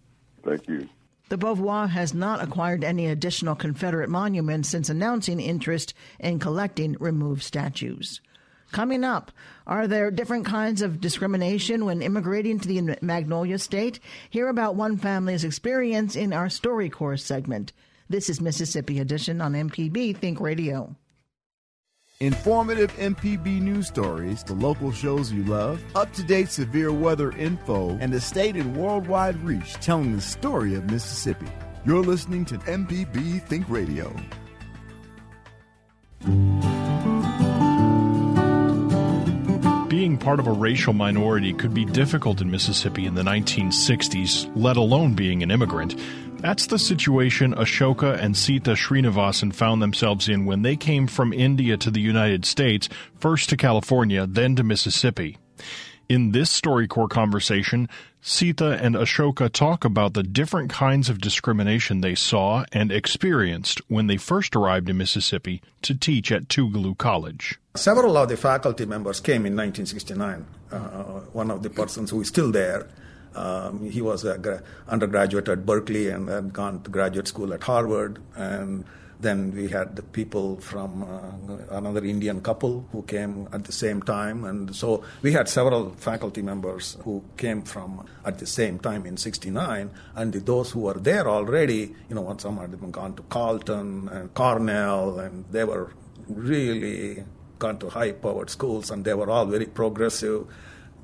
Thank 0.44 0.68
you. 0.68 0.88
The 1.30 1.38
Beauvoir 1.38 1.88
has 1.88 2.12
not 2.12 2.42
acquired 2.42 2.84
any 2.84 3.06
additional 3.06 3.54
Confederate 3.54 4.10
monuments 4.10 4.68
since 4.68 4.90
announcing 4.90 5.40
interest 5.40 5.94
in 6.20 6.38
collecting 6.38 6.96
removed 7.00 7.42
statues. 7.42 8.20
Coming 8.70 9.02
up, 9.02 9.32
are 9.66 9.86
there 9.86 10.10
different 10.10 10.44
kinds 10.44 10.82
of 10.82 11.00
discrimination 11.00 11.86
when 11.86 12.02
immigrating 12.02 12.58
to 12.58 12.68
the 12.68 12.98
Magnolia 13.00 13.58
State? 13.58 13.98
Hear 14.28 14.48
about 14.48 14.74
one 14.76 14.98
family's 14.98 15.44
experience 15.44 16.16
in 16.16 16.34
our 16.34 16.48
StoryCorps 16.48 17.20
segment. 17.20 17.72
This 18.11 18.28
is 18.28 18.38
Mississippi 18.38 19.00
Edition 19.00 19.40
on 19.40 19.54
MPB 19.54 20.18
Think 20.18 20.38
Radio. 20.38 20.94
Informative 22.20 22.92
MPB 22.99 23.62
news 23.62 23.87
stories, 23.87 24.44
the 24.44 24.52
local 24.52 24.92
shows 24.92 25.32
you 25.32 25.42
love, 25.44 25.82
up 25.96 26.12
to 26.12 26.23
date 26.23 26.50
severe 26.50 26.92
weather 26.92 27.32
info, 27.32 27.96
and 28.02 28.12
the 28.12 28.20
state 28.20 28.56
and 28.56 28.76
worldwide 28.76 29.42
reach 29.42 29.73
telling 29.75 30.14
the 30.14 30.20
story 30.20 30.75
of 30.75 30.90
Mississippi. 30.90 31.46
You're 31.87 32.02
listening 32.02 32.44
to 32.44 32.58
MPB 32.58 33.42
Think 33.44 33.70
Radio. 33.70 34.14
Being 40.04 40.18
part 40.18 40.38
of 40.38 40.46
a 40.46 40.52
racial 40.52 40.92
minority 40.92 41.54
could 41.54 41.73
be 41.73 41.87
difficult 41.87 42.42
in 42.42 42.50
Mississippi 42.50 43.06
in 43.06 43.14
the 43.14 43.23
1960s, 43.23 44.52
let 44.54 44.76
alone 44.76 45.14
being 45.14 45.42
an 45.42 45.50
immigrant. 45.50 45.99
That's 46.42 46.66
the 46.66 46.78
situation 46.78 47.54
Ashoka 47.54 48.14
and 48.18 48.37
Sita 48.37 48.73
Srinivasan 48.73 49.54
found 49.54 49.80
themselves 49.80 50.28
in 50.28 50.44
when 50.44 50.61
they 50.61 50.76
came 50.76 51.06
from 51.06 51.32
India 51.32 51.78
to 51.78 51.90
the 51.90 52.02
United 52.02 52.44
States, 52.44 52.90
first 53.18 53.49
to 53.49 53.56
California, 53.56 54.26
then 54.26 54.54
to 54.56 54.62
Mississippi. 54.62 55.38
In 56.06 56.32
this 56.32 56.61
StoryCorps 56.61 57.08
conversation, 57.08 57.88
Sita 58.20 58.76
and 58.82 58.94
Ashoka 58.96 59.50
talk 59.50 59.87
about 59.87 60.12
the 60.12 60.23
different 60.23 60.70
kinds 60.70 61.08
of 61.08 61.18
discrimination 61.18 62.02
they 62.02 62.14
saw 62.14 62.66
and 62.73 62.92
experienced 62.92 63.80
when 63.88 64.06
they 64.06 64.18
first 64.18 64.54
arrived 64.54 64.90
in 64.90 64.99
Mississippi 64.99 65.62
to 65.80 65.94
teach 65.94 66.30
at 66.30 66.49
Tougaloo 66.49 66.99
College. 66.99 67.58
Several 67.76 68.16
of 68.16 68.28
the 68.28 68.36
faculty 68.36 68.86
members 68.86 69.18
came 69.18 69.46
in 69.46 69.56
1969. 69.56 70.46
Uh, 70.70 70.78
one 71.32 71.50
of 71.50 71.64
the 71.64 71.70
persons 71.70 72.10
who 72.10 72.20
is 72.20 72.28
still 72.28 72.52
there, 72.52 72.86
um, 73.34 73.90
he 73.90 74.00
was 74.00 74.22
an 74.24 74.60
undergraduate 74.86 75.48
at 75.48 75.66
Berkeley 75.66 76.08
and 76.08 76.28
had 76.28 76.52
gone 76.52 76.82
to 76.84 76.90
graduate 76.90 77.26
school 77.26 77.52
at 77.52 77.64
Harvard 77.64 78.22
and 78.36 78.84
then 79.18 79.52
we 79.56 79.66
had 79.68 79.96
the 79.96 80.02
people 80.02 80.56
from 80.60 81.02
uh, 81.02 81.76
another 81.76 82.04
Indian 82.04 82.40
couple 82.40 82.86
who 82.92 83.02
came 83.02 83.48
at 83.52 83.64
the 83.64 83.72
same 83.72 84.02
time. 84.02 84.44
And 84.44 84.74
so 84.74 85.02
we 85.22 85.32
had 85.32 85.48
several 85.48 85.90
faculty 85.96 86.42
members 86.42 86.96
who 87.02 87.24
came 87.36 87.62
from 87.62 88.06
at 88.24 88.38
the 88.38 88.46
same 88.46 88.78
time 88.78 89.04
in 89.04 89.16
69. 89.16 89.90
And 90.14 90.32
those 90.32 90.70
who 90.70 90.80
were 90.80 90.94
there 90.94 91.28
already, 91.28 91.94
you 92.08 92.14
know, 92.14 92.36
some 92.38 92.58
had 92.58 92.92
gone 92.92 93.14
to 93.14 93.22
Carleton 93.22 94.08
and 94.10 94.32
Cornell, 94.34 95.18
and 95.18 95.44
they 95.50 95.64
were 95.64 95.92
really 96.28 97.24
gone 97.64 97.78
to 97.78 97.88
high 97.90 98.12
powered 98.12 98.50
schools, 98.50 98.90
and 98.90 99.04
they 99.04 99.14
were 99.14 99.30
all 99.30 99.47
very 99.56 99.66
progressive 99.80 100.47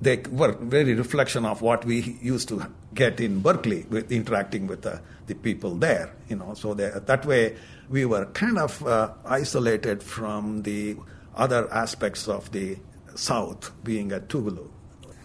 they 0.00 0.23
were 0.31 0.52
very 0.52 0.95
reflection 0.95 1.45
of 1.45 1.61
what 1.61 1.85
we 1.85 2.19
used 2.23 2.49
to 2.49 2.67
get 2.95 3.21
in 3.21 3.40
Berkeley 3.40 3.85
with 3.90 4.11
interacting 4.11 4.67
with 4.67 4.83
the, 4.83 5.00
the 5.26 5.35
people 5.35 5.75
there. 5.75 6.12
You 6.29 6.37
know, 6.37 6.55
so 6.55 6.75
they, 6.75 6.90
that 6.90 7.26
way 7.26 7.57
we 7.88 8.07
were 8.07 8.26
kind 8.26 8.59
of 8.59 8.87
uh, 8.87 9.12
isolated 9.26 10.02
from 10.02 10.62
the 10.62 10.97
other 11.37 11.71
aspects 11.73 12.29
of 12.29 12.50
the 12.52 12.79
South, 13.14 13.73
being 13.85 14.12
at 14.12 14.29
Tougaloo. 14.29 14.69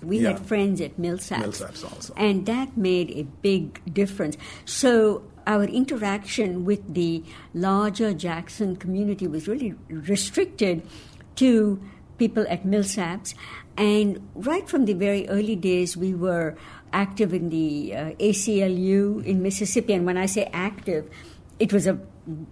We 0.01 0.19
yeah. 0.19 0.33
had 0.33 0.39
friends 0.41 0.81
at 0.81 0.97
Millsaps, 0.97 1.43
Millsaps 1.43 1.83
also. 1.83 2.13
and 2.15 2.45
that 2.45 2.75
made 2.77 3.11
a 3.11 3.23
big 3.23 3.81
difference. 3.91 4.37
So 4.65 5.23
our 5.47 5.63
interaction 5.63 6.65
with 6.65 6.93
the 6.93 7.23
larger 7.53 8.13
Jackson 8.13 8.75
community 8.75 9.25
was 9.25 9.47
really 9.47 9.73
restricted 9.89 10.83
to 11.35 11.81
people 12.17 12.45
at 12.49 12.63
Millsaps 12.63 13.33
and 13.77 14.27
right 14.35 14.67
from 14.67 14.85
the 14.85 14.93
very 14.93 15.27
early 15.27 15.55
days, 15.55 15.97
we 15.97 16.13
were 16.13 16.55
active 16.93 17.33
in 17.33 17.49
the 17.49 17.93
uh, 17.93 18.11
ACLU 18.19 19.23
in 19.25 19.41
Mississippi. 19.41 19.93
And 19.93 20.05
when 20.05 20.17
I 20.17 20.27
say 20.27 20.49
active, 20.53 21.09
it 21.59 21.73
was 21.73 21.87
a 21.87 21.99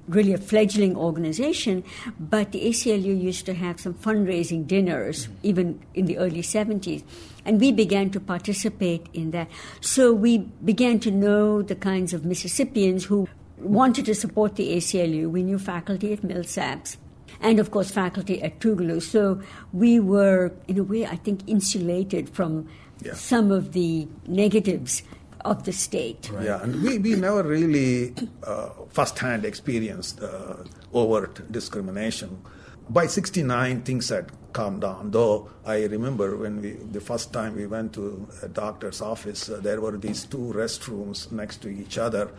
really 0.07 0.33
a 0.33 0.37
fledgling 0.37 0.95
organization, 0.95 1.83
but 2.19 2.51
the 2.51 2.67
ACLU 2.67 3.19
used 3.19 3.45
to 3.45 3.53
have 3.53 3.79
some 3.79 3.93
fundraising 3.93 4.67
dinners, 4.67 5.27
mm-hmm. 5.27 5.37
even 5.43 5.81
in 5.93 6.05
the 6.05 6.17
early 6.17 6.41
70s. 6.41 7.03
And 7.45 7.59
we 7.59 7.71
began 7.71 8.09
to 8.11 8.19
participate 8.19 9.07
in 9.13 9.31
that. 9.31 9.49
So 9.81 10.13
we 10.13 10.39
began 10.63 10.99
to 11.01 11.11
know 11.11 11.61
the 11.61 11.75
kinds 11.75 12.13
of 12.13 12.25
Mississippians 12.25 13.05
who 13.05 13.27
wanted 13.57 14.05
to 14.05 14.15
support 14.15 14.57
the 14.57 14.75
ACLU. 14.75 15.29
We 15.29 15.41
knew 15.41 15.57
faculty 15.57 16.13
at 16.13 16.21
Millsaps 16.21 16.97
and 17.41 17.59
of 17.59 17.71
course 17.71 17.91
faculty 17.91 18.41
at 18.41 18.59
Tougaloo. 18.59 19.01
So 19.01 19.41
we 19.71 19.99
were, 19.99 20.51
in 20.67 20.77
a 20.77 20.83
way, 20.83 21.05
I 21.05 21.15
think, 21.15 21.41
insulated 21.47 22.29
from 22.29 22.67
yeah. 23.01 23.13
some 23.13 23.51
of 23.51 23.73
the 23.73 24.07
negatives 24.27 25.03
of 25.45 25.63
the 25.65 25.73
state. 25.73 26.29
Right. 26.31 26.45
Yeah, 26.45 26.63
and 26.63 26.81
we, 26.81 26.97
we 26.97 27.15
never 27.15 27.43
really 27.43 28.13
uh, 28.43 28.69
firsthand 28.89 29.45
experienced 29.45 30.21
uh, 30.21 30.55
overt 30.93 31.51
discrimination. 31.51 32.41
By 32.89 33.07
69, 33.07 33.81
things 33.83 34.09
had 34.09 34.31
calmed 34.51 34.81
down, 34.81 35.11
though 35.11 35.49
I 35.65 35.85
remember 35.85 36.37
when 36.37 36.61
we, 36.61 36.71
the 36.71 37.01
first 37.01 37.33
time 37.33 37.55
we 37.55 37.65
went 37.65 37.93
to 37.93 38.27
a 38.41 38.47
doctor's 38.47 39.01
office, 39.01 39.49
uh, 39.49 39.59
there 39.61 39.81
were 39.81 39.97
these 39.97 40.25
two 40.25 40.53
restrooms 40.55 41.31
next 41.31 41.57
to 41.63 41.69
each 41.69 41.97
other. 41.97 42.31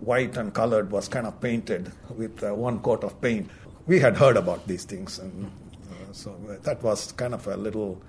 White 0.00 0.36
and 0.36 0.52
colored 0.52 0.90
was 0.90 1.08
kind 1.08 1.26
of 1.26 1.40
painted 1.40 1.90
with 2.16 2.42
uh, 2.42 2.54
one 2.54 2.80
coat 2.80 3.02
of 3.02 3.20
paint. 3.20 3.50
We 3.88 3.98
had 4.00 4.16
heard 4.18 4.36
about 4.36 4.66
these 4.68 4.84
things, 4.84 5.18
and 5.18 5.50
uh, 5.90 6.12
so 6.12 6.36
that 6.62 6.82
was 6.82 7.12
kind 7.12 7.34
of 7.34 7.46
a 7.46 7.56
little 7.56 8.00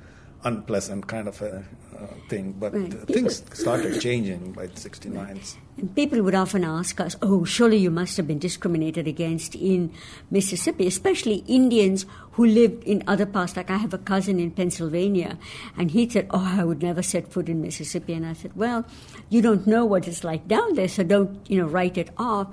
unpleasant 0.44 1.08
kind 1.08 1.28
of 1.28 1.42
a 1.42 1.64
uh, 1.98 2.08
thing. 2.30 2.52
But 2.52 2.74
right. 2.74 2.94
things 3.08 3.44
started 3.54 4.02
changing 4.02 4.52
by 4.52 4.68
the 4.68 4.74
69s. 4.74 5.56
And 5.80 5.96
people 5.96 6.22
would 6.24 6.36
often 6.36 6.66
ask 6.66 7.00
us, 7.00 7.16
oh, 7.22 7.46
surely 7.46 7.78
you 7.78 7.90
must 7.90 8.18
have 8.18 8.28
been 8.28 8.38
discriminated 8.38 9.08
against 9.08 9.56
in 9.56 9.94
Mississippi, 10.30 10.86
especially 10.88 11.46
Indians 11.48 12.06
who 12.34 12.46
lived 12.46 12.84
in 12.84 13.02
other 13.08 13.26
parts. 13.26 13.56
Like 13.56 13.70
I 13.70 13.78
have 13.78 13.94
a 13.94 13.98
cousin 13.98 14.42
in 14.42 14.52
Pennsylvania, 14.52 15.38
and 15.78 15.90
he 15.92 16.10
said, 16.10 16.28
oh, 16.32 16.60
I 16.60 16.66
would 16.66 16.84
never 16.84 17.02
set 17.02 17.32
foot 17.32 17.48
in 17.48 17.62
Mississippi. 17.62 18.12
And 18.12 18.26
I 18.26 18.34
said, 18.34 18.58
well, 18.58 18.86
you 19.30 19.42
don't 19.42 19.66
know 19.66 19.86
what 19.86 20.06
it's 20.06 20.26
like 20.26 20.50
down 20.50 20.74
there, 20.74 20.90
so 20.90 21.04
don't, 21.04 21.50
you 21.50 21.62
know, 21.62 21.68
write 21.68 21.98
it 21.98 22.10
off. 22.18 22.48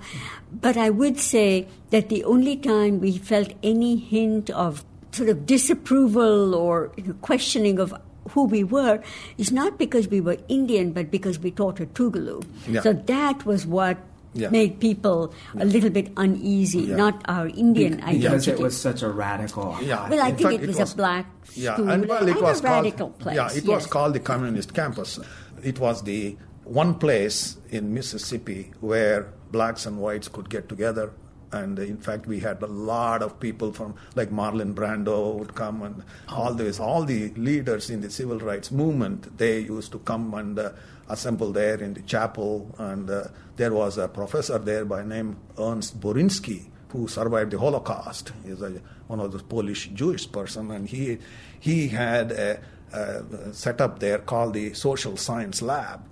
But 0.53 0.77
I 0.77 0.91
would 0.91 1.19
say 1.19 1.67
that 1.91 2.09
the 2.09 2.23
only 2.23 2.57
time 2.57 3.01
we 3.01 3.19
felt 3.19 3.53
any 3.61 3.97
hint 3.97 4.51
of 4.51 4.85
sort 5.11 5.31
of 5.31 5.47
disapproval 5.47 6.55
or 6.55 6.93
you 6.97 7.05
know, 7.05 7.15
questioning 7.23 7.81
of 7.81 7.93
who 8.31 8.45
we 8.45 8.65
were 8.65 9.03
is 9.39 9.53
not 9.53 9.79
because 9.79 10.09
we 10.09 10.21
were 10.21 10.37
Indian, 10.49 10.93
but 10.93 11.11
because 11.11 11.39
we 11.39 11.51
taught 11.51 11.81
at 11.81 11.95
Tougaloo. 11.95 12.45
Yeah. 12.69 12.81
So 12.81 12.93
that 12.93 13.45
was 13.47 13.67
what 13.67 13.99
yeah. 14.35 14.49
made 14.51 14.81
people 14.81 15.33
a 15.59 15.65
little 15.65 15.91
bit 15.91 16.13
uneasy, 16.17 16.81
yeah. 16.81 16.97
not 16.97 17.23
our 17.29 17.49
Indian 17.49 18.01
identity. 18.03 18.19
Because 18.19 18.49
it 18.49 18.59
was 18.59 18.77
such 18.77 19.03
a 19.03 19.09
radical. 19.09 19.77
Yeah. 19.83 20.09
Well, 20.09 20.21
I 20.21 20.29
In 20.29 20.37
think 20.37 20.51
fact, 20.51 20.63
it, 20.63 20.67
was 20.67 20.77
it, 20.77 20.81
was 20.81 20.93
a 20.93 20.97
black 20.97 21.27
yeah, 21.55 21.75
school. 21.75 21.91
And, 21.91 22.07
well, 22.07 22.29
it 22.29 22.41
was 22.41 22.61
a 22.61 22.65
radical 22.65 23.11
place. 23.11 23.37
Yeah, 23.37 23.49
it 23.49 23.65
yes. 23.65 23.67
was 23.67 23.87
called 23.87 24.15
the 24.15 24.21
Communist 24.21 24.75
Campus. 24.75 25.19
It 25.63 25.79
was 25.79 26.03
the 26.03 26.37
one 26.65 26.95
place 26.95 27.57
in 27.71 27.95
Mississippi 27.95 28.73
where 28.81 29.33
blacks 29.53 29.87
and 29.87 29.99
whites 29.99 30.29
could 30.29 30.51
get 30.51 30.69
together 30.69 31.13
and 31.53 31.79
in 31.79 31.97
fact 31.97 32.27
we 32.27 32.41
had 32.41 32.61
a 32.63 32.67
lot 32.67 33.23
of 33.23 33.39
people 33.39 33.73
from 33.73 33.95
like 34.15 34.31
Marlon 34.31 34.75
Brando 34.75 35.35
would 35.35 35.55
come 35.55 35.83
and 35.83 36.03
all 36.29 36.53
this 36.55 36.81
all 36.81 37.05
the 37.05 37.31
leaders 37.35 37.89
in 37.91 38.01
the 38.01 38.11
civil 38.11 38.39
rights 38.39 38.71
movement 38.71 39.39
they 39.39 39.61
used 39.61 39.93
to 39.93 39.99
come 40.01 40.35
and 40.35 40.59
uh, 40.59 40.71
assemble 41.09 41.53
there 41.53 41.77
in 41.83 41.95
the 41.95 42.03
chapel. 42.03 42.75
And 42.79 43.09
uh, 43.09 43.25
there 43.57 43.73
was 43.73 43.99
a 43.99 44.09
professor 44.09 44.59
there 44.59 44.85
by 44.85 45.05
name 45.05 45.37
Ernst 45.59 46.01
Borinski 46.01 46.67
who 46.91 47.09
survived 47.09 47.53
the 47.53 47.59
Holocaust. 47.59 48.33
Is 48.45 48.63
one 49.07 49.21
of 49.21 49.33
the 49.33 49.39
Polish 49.39 49.89
Jewish 49.89 50.31
person. 50.31 50.71
And 50.71 50.89
he 50.89 51.19
he 51.59 51.89
had 51.89 52.33
a, 52.33 52.61
a 52.93 53.53
setup 53.53 53.99
there 53.99 54.19
called 54.19 54.55
the 54.55 54.75
social 54.75 55.17
science 55.17 55.63
lab 55.63 56.05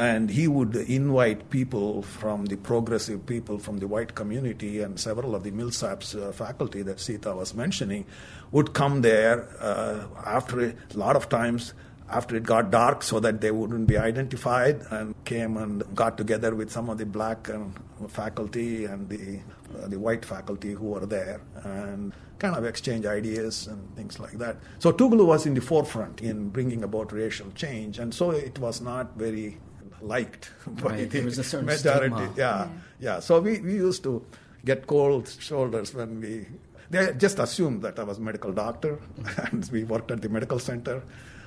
and 0.00 0.30
he 0.30 0.48
would 0.48 0.76
invite 0.76 1.50
people 1.50 2.00
from 2.00 2.46
the 2.46 2.56
progressive 2.56 3.26
people 3.26 3.58
from 3.58 3.76
the 3.80 3.86
white 3.86 4.14
community 4.14 4.80
and 4.80 4.98
several 4.98 5.34
of 5.34 5.42
the 5.42 5.50
Millsaps 5.50 6.18
uh, 6.18 6.32
faculty 6.32 6.80
that 6.80 6.98
Sita 6.98 7.34
was 7.34 7.52
mentioning 7.52 8.06
would 8.50 8.72
come 8.72 9.02
there 9.02 9.46
uh, 9.60 10.06
after 10.24 10.60
a 10.60 10.74
lot 10.94 11.16
of 11.16 11.28
times 11.28 11.74
after 12.08 12.34
it 12.34 12.44
got 12.44 12.70
dark 12.70 13.02
so 13.02 13.20
that 13.20 13.42
they 13.42 13.50
wouldn't 13.50 13.86
be 13.86 13.98
identified 13.98 14.80
and 14.90 15.14
came 15.26 15.58
and 15.58 15.84
got 15.94 16.16
together 16.16 16.54
with 16.54 16.72
some 16.72 16.88
of 16.88 16.96
the 16.96 17.04
black 17.04 17.50
um, 17.50 17.74
faculty 18.08 18.86
and 18.86 19.06
the, 19.10 19.38
uh, 19.82 19.86
the 19.86 19.98
white 19.98 20.24
faculty 20.24 20.72
who 20.72 20.86
were 20.86 21.04
there 21.04 21.42
and 21.62 22.14
kind 22.38 22.56
of 22.56 22.64
exchange 22.64 23.04
ideas 23.04 23.66
and 23.66 23.94
things 23.96 24.18
like 24.18 24.38
that. 24.38 24.56
So 24.78 24.92
Tougaloo 24.92 25.26
was 25.26 25.44
in 25.44 25.52
the 25.52 25.60
forefront 25.60 26.22
in 26.22 26.48
bringing 26.48 26.82
about 26.84 27.12
racial 27.12 27.50
change 27.50 27.98
and 27.98 28.14
so 28.14 28.30
it 28.30 28.58
was 28.58 28.80
not 28.80 29.14
very 29.16 29.58
liked 30.02 30.50
by 30.66 30.90
right. 30.90 31.10
the 31.10 31.22
majority. 31.22 31.76
Stigma. 31.76 32.22
Yeah, 32.22 32.30
yeah, 32.36 32.68
yeah. 33.00 33.20
So 33.20 33.40
we, 33.40 33.60
we 33.60 33.74
used 33.74 34.02
to 34.04 34.24
get 34.64 34.86
cold 34.86 35.28
shoulders 35.28 35.94
when 35.94 36.20
we. 36.20 36.46
They 36.90 37.12
just 37.14 37.38
assumed 37.38 37.82
that 37.82 38.00
I 38.00 38.02
was 38.02 38.18
a 38.18 38.20
medical 38.20 38.52
doctor, 38.52 38.98
and 39.52 39.68
we 39.72 39.84
worked 39.84 40.10
at 40.10 40.22
the 40.22 40.28
medical 40.28 40.58
center. 40.58 41.02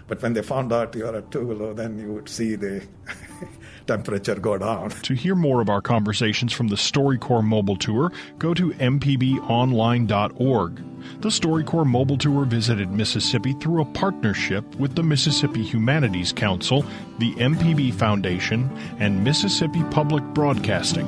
But 0.07 0.21
when 0.21 0.33
they 0.33 0.41
found 0.41 0.71
out 0.73 0.95
you 0.95 1.05
are 1.05 1.15
at 1.15 1.29
Tougaloo, 1.29 1.75
then 1.75 1.97
you 1.97 2.13
would 2.13 2.29
see 2.29 2.55
the 2.55 2.83
temperature 3.85 4.35
go 4.35 4.57
down. 4.57 4.89
To 4.89 5.13
hear 5.13 5.35
more 5.35 5.61
of 5.61 5.69
our 5.69 5.81
conversations 5.81 6.51
from 6.53 6.67
the 6.67 6.75
StoryCorps 6.75 7.43
mobile 7.43 7.77
tour, 7.77 8.11
go 8.37 8.53
to 8.53 8.71
mpbonline.org. 8.71 10.75
The 11.21 11.29
StoryCorps 11.29 11.85
mobile 11.85 12.17
tour 12.17 12.45
visited 12.45 12.91
Mississippi 12.91 13.53
through 13.53 13.81
a 13.81 13.85
partnership 13.85 14.75
with 14.75 14.95
the 14.95 15.03
Mississippi 15.03 15.63
Humanities 15.63 16.31
Council, 16.31 16.85
the 17.19 17.33
MPB 17.35 17.93
Foundation, 17.93 18.71
and 18.99 19.23
Mississippi 19.23 19.83
Public 19.91 20.23
Broadcasting. 20.33 21.05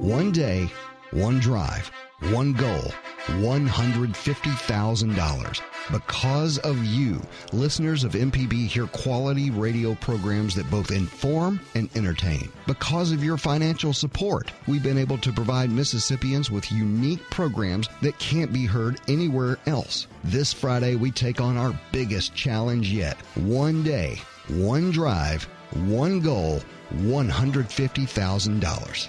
One 0.00 0.30
day, 0.32 0.70
one 1.10 1.40
drive, 1.40 1.90
one 2.30 2.52
goal, 2.52 2.92
$150,000. 3.26 5.60
Because 5.92 6.58
of 6.58 6.84
you, 6.84 7.22
listeners 7.52 8.02
of 8.02 8.10
MPB 8.12 8.66
hear 8.66 8.88
quality 8.88 9.50
radio 9.50 9.94
programs 9.94 10.56
that 10.56 10.68
both 10.70 10.90
inform 10.90 11.60
and 11.76 11.88
entertain. 11.96 12.50
Because 12.66 13.12
of 13.12 13.22
your 13.22 13.36
financial 13.36 13.92
support, 13.92 14.50
we've 14.66 14.82
been 14.82 14.98
able 14.98 15.18
to 15.18 15.32
provide 15.32 15.70
Mississippians 15.70 16.50
with 16.50 16.72
unique 16.72 17.22
programs 17.30 17.88
that 18.02 18.18
can't 18.18 18.52
be 18.52 18.66
heard 18.66 19.00
anywhere 19.06 19.58
else. 19.66 20.08
This 20.24 20.52
Friday, 20.52 20.96
we 20.96 21.12
take 21.12 21.40
on 21.40 21.56
our 21.56 21.72
biggest 21.92 22.34
challenge 22.34 22.92
yet. 22.92 23.16
One 23.36 23.84
day, 23.84 24.20
one 24.48 24.90
drive, 24.90 25.44
one 25.72 26.18
goal, 26.18 26.62
$150,000. 26.94 29.08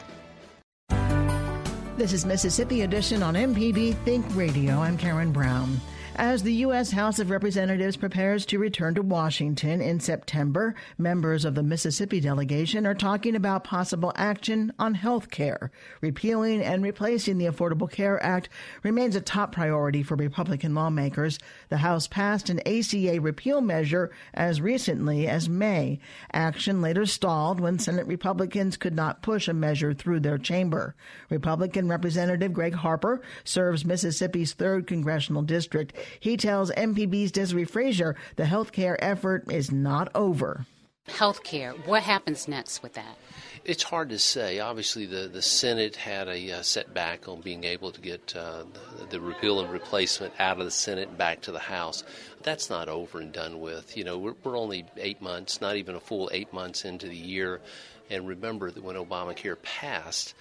This 1.98 2.14
is 2.14 2.28
Mississippi 2.28 2.84
Edition 2.84 3.24
on 3.24 3.34
MPB 3.34 3.96
Think 4.06 4.24
Radio. 4.36 4.76
I'm 4.76 5.00
Karen 5.00 5.32
Brown. 5.32 5.82
As 6.20 6.42
the 6.42 6.54
U.S. 6.54 6.90
House 6.90 7.20
of 7.20 7.30
Representatives 7.30 7.96
prepares 7.96 8.44
to 8.48 8.58
return 8.58 8.96
to 8.96 9.04
Washington 9.04 9.82
in 9.82 10.00
September, 10.00 10.74
members 10.98 11.46
of 11.46 11.54
the 11.54 11.62
Mississippi 11.62 12.20
delegation 12.20 12.88
are 12.88 12.96
talking 12.96 13.36
about 13.36 13.64
possible 13.64 14.12
action 14.16 14.74
on 14.80 14.96
health 14.96 15.30
care. 15.30 15.70
Repealing 16.02 16.64
and 16.64 16.82
replacing 16.82 17.38
the 17.38 17.46
Affordable 17.46 17.90
Care 17.90 18.22
Act 18.24 18.50
remains 18.82 19.16
a 19.16 19.22
top 19.22 19.52
priority 19.52 20.02
for 20.02 20.16
Republican 20.16 20.74
lawmakers. 20.74 21.38
The 21.70 21.78
House 21.78 22.08
passed 22.08 22.50
an 22.50 22.62
ACA 22.66 23.22
repeal 23.22 23.62
measure 23.62 24.10
as 24.34 24.60
recently 24.60 25.28
as 25.28 25.48
May. 25.48 26.00
Action 26.34 26.82
later 26.82 27.06
stalled 27.06 27.60
when 27.60 27.78
Senate 27.78 28.08
Republicans 28.08 28.76
could 28.76 28.96
not 28.96 29.22
push 29.22 29.48
a 29.48 29.54
measure 29.54 29.94
through 29.94 30.22
their 30.22 30.40
chamber. 30.40 30.96
Republican 31.30 31.88
Representative 31.88 32.54
Greg 32.54 32.74
Harper 32.74 33.22
serves 33.44 33.86
Mississippi's 33.86 34.56
3rd 34.56 34.88
congressional 34.88 35.44
district. 35.44 35.94
He 36.20 36.38
tells 36.38 36.72
MPB's 36.72 37.32
Desare 37.32 37.70
Frazier 37.70 38.16
the 38.36 38.46
health 38.46 38.72
care 38.72 39.04
effort 39.04 39.52
is 39.52 39.72
not 39.72 40.10
over. 40.16 40.66
Health 41.08 41.44
care, 41.44 41.72
what 41.72 42.04
happens 42.04 42.48
next 42.48 42.84
with 42.84 42.94
that? 42.94 43.18
It's 43.64 43.84
hard 43.84 44.10
to 44.10 44.20
say. 44.20 44.60
Obviously, 44.60 45.06
the, 45.06 45.28
the 45.28 45.42
Senate 45.42 45.96
had 45.96 46.28
a 46.28 46.52
uh, 46.52 46.62
setback 46.62 47.28
on 47.28 47.42
being 47.42 47.64
able 47.64 47.92
to 47.92 48.02
get 48.02 48.36
uh, 48.36 48.64
the, 49.00 49.06
the, 49.06 49.22
repeal 49.22 49.62
and 49.62 49.72
replacement 49.72 50.34
out 50.40 50.60
of 50.60 50.66
the 50.66 50.72
Senate 50.72 51.08
and 51.08 51.18
back 51.18 51.42
to 51.42 51.52
the 51.52 51.60
House. 51.60 52.04
That's 52.44 52.70
not 52.70 52.90
over 52.90 53.20
and 53.20 53.32
done 53.32 53.62
with. 53.62 53.96
You 53.96 54.04
know, 54.04 54.18
we're, 54.18 54.36
we're 54.44 54.58
only 54.58 54.86
eight 54.98 55.22
months, 55.22 55.62
not 55.62 55.78
even 55.78 55.96
a 55.96 56.00
full 56.00 56.30
eight 56.34 56.52
months 56.52 56.84
into 56.84 57.08
the 57.08 57.16
year. 57.16 57.62
And 58.10 58.28
remember 58.28 58.70
that 58.70 58.84
when 58.84 58.96
Obamacare 58.96 59.62
passed, 59.62 60.34